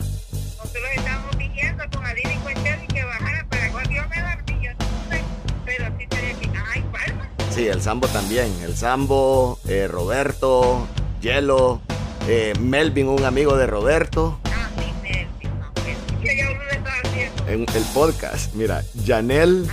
Nosotros 0.57 0.83
estábamos 0.95 1.35
pidiendo 1.35 1.83
con 1.93 2.05
Aline 2.05 2.33
y 2.35 2.37
Cuentel 2.37 2.83
y 2.83 2.87
que 2.87 3.03
bajara 3.03 3.45
para 3.49 3.67
yo 3.67 4.01
me 4.07 4.21
dormí, 4.21 4.65
yo 4.65 4.71
no 4.73 5.09
sé. 5.09 5.23
Pero 5.65 5.85
sí 5.97 6.07
tenía 6.07 6.33
que. 6.39 6.49
¡Ay, 6.73 6.85
palma! 6.91 7.29
Sí, 7.51 7.67
el 7.67 7.81
Sambo 7.81 8.07
también. 8.07 8.49
El 8.63 8.77
Sambo, 8.77 9.59
eh, 9.67 9.89
Roberto, 9.89 10.87
Hielo, 11.19 11.81
eh, 12.29 12.53
Melvin, 12.61 13.09
un 13.09 13.25
amigo 13.25 13.57
de 13.57 13.67
Roberto. 13.67 14.39
Ah, 14.45 14.69
sí, 14.77 14.93
Melvin, 15.03 15.51
Melvin. 15.85 16.21
Que 16.21 16.37
ya 16.37 16.49
uno 16.49 16.63
le 16.63 16.77
estaba 16.77 16.95
haciendo. 17.03 17.47
En 17.47 17.65
el 17.75 17.83
podcast, 17.93 18.53
mira, 18.53 18.83
Janel, 19.05 19.69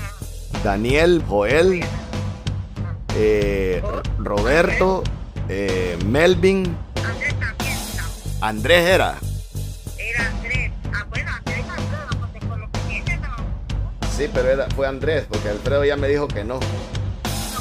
Daniel, 0.64 1.22
Joel, 1.28 1.84
eh, 3.14 3.80
Roberto, 4.62 5.02
eh, 5.50 5.98
Melvin, 6.06 6.78
Andrés 7.04 7.34
también. 7.38 7.76
Andrés 8.40 8.88
era. 8.88 9.16
Era 9.98 10.28
Andrés. 10.28 10.72
Ah, 10.94 11.04
bueno, 11.10 11.30
Andrés 11.30 11.64
Alfredo, 11.68 12.20
porque 12.20 12.46
por 12.46 12.58
lo 12.60 12.70
que 12.70 12.80
tiene, 12.88 13.18
no. 13.18 13.36
Sí, 14.16 14.30
pero 14.32 14.48
era, 14.48 14.66
fue 14.70 14.86
Andrés, 14.86 15.26
porque 15.28 15.50
Alfredo 15.50 15.84
ya 15.84 15.96
me 15.96 16.08
dijo 16.08 16.26
que 16.26 16.42
no. 16.42 16.54
No, 16.54 16.60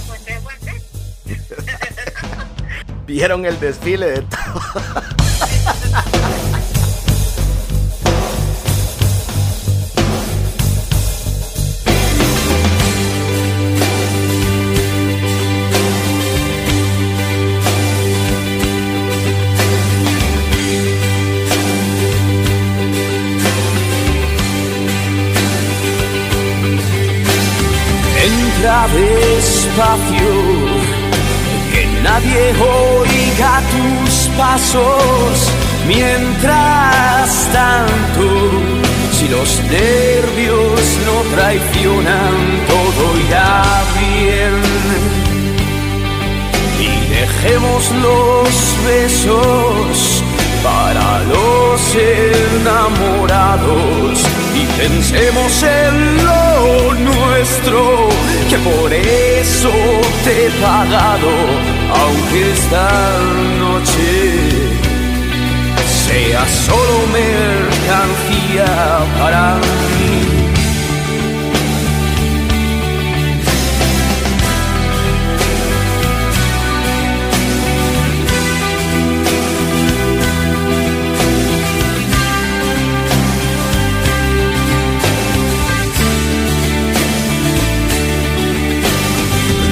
pues 0.08 0.20
Andrés 0.22 0.40
fue 0.42 0.54
Andrés. 0.54 0.84
Vieron 3.08 3.46
el 3.46 3.60
desfile 3.60 4.12
de 4.12 4.22
todo. 4.22 5.05
Que 31.72 31.86
nadie 32.02 32.54
oiga 32.54 33.62
tus 33.74 34.30
pasos. 34.38 35.52
Mientras 35.88 37.50
tanto, 37.52 38.26
si 39.12 39.28
los 39.28 39.62
nervios 39.70 40.82
no 41.06 41.16
traicionan, 41.36 42.34
todo 42.68 43.04
irá 43.28 43.64
bien. 44.00 44.56
Y 46.80 46.90
dejemos 47.14 47.82
los 48.02 48.50
besos 48.86 50.24
para 50.64 51.08
los 51.24 51.96
enamorados 52.62 54.16
y 54.56 54.66
pensemos 54.78 55.64
en 55.64 56.26
lo 56.26 56.94
nuestro, 56.94 58.10
que 58.50 58.58
por 58.60 58.94
eso 58.94 59.72
te 60.24 60.48
he 60.48 60.50
pagado, 60.62 61.32
aunque 62.02 62.52
esta 62.52 63.20
noche 63.60 64.66
sea 66.08 66.46
solo 66.68 66.96
mercancía 67.12 68.66
para 69.20 69.56
mí. 69.56 70.45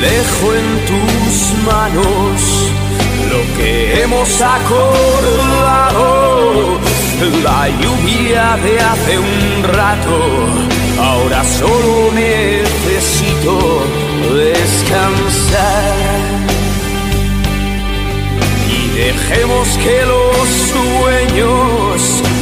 Dejo 0.03 0.47
en 0.53 0.67
tus 0.89 1.33
manos 1.63 2.41
lo 3.31 3.41
que 3.55 4.01
hemos 4.01 4.29
acordado. 4.41 6.07
La 7.41 7.69
lluvia 7.69 8.57
de 8.65 8.73
hace 8.81 9.17
un 9.17 9.63
rato, 9.63 10.17
ahora 10.99 11.41
solo 11.45 12.11
necesito 12.11 13.53
descansar. 14.35 15.95
Y 18.75 18.79
dejemos 19.03 19.67
que 19.83 19.97
los 20.05 20.47
sueños 20.73 22.01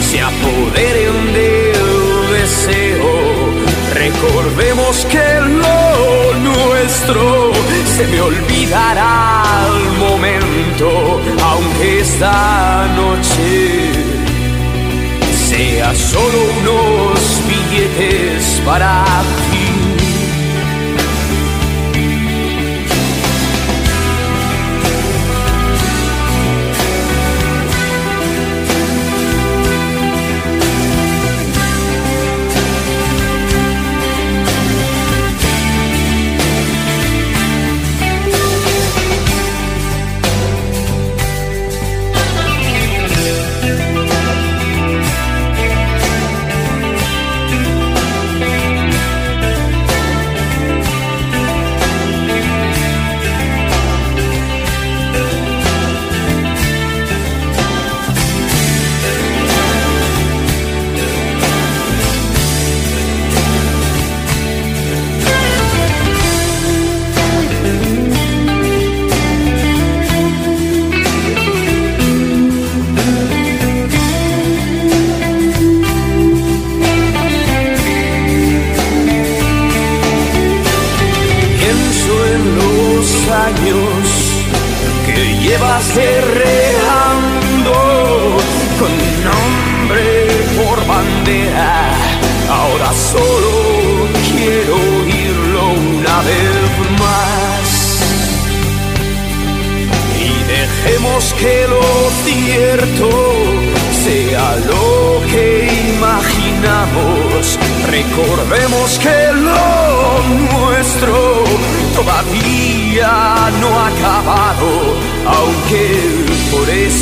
se 0.10 0.18
apoderen 0.20 1.16
del 1.34 2.32
deseo. 2.40 3.12
Recordemos 3.94 5.06
que 5.12 5.28
lo 5.62 6.12
nuestro 6.40 7.41
se 8.02 8.08
me 8.08 8.20
olvidará 8.20 9.44
al 9.64 9.92
momento, 10.00 11.22
aunque 11.44 12.00
esta 12.00 12.88
noche 12.96 13.92
sea 15.48 15.94
solo 15.94 16.38
unos 16.62 17.20
billetes 17.48 18.62
para 18.66 19.06
ti. 19.52 19.61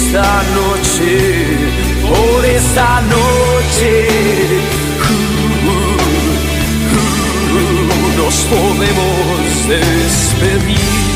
esa 0.10 0.44
noche, 0.56 1.14
por 2.02 2.44
esa 2.44 3.02
noche, 3.02 4.08
uh, 4.98 5.14
uh, 5.70 5.98
uh, 7.56 8.18
nos 8.18 8.36
podemos 8.46 9.68
despedir. 9.68 11.09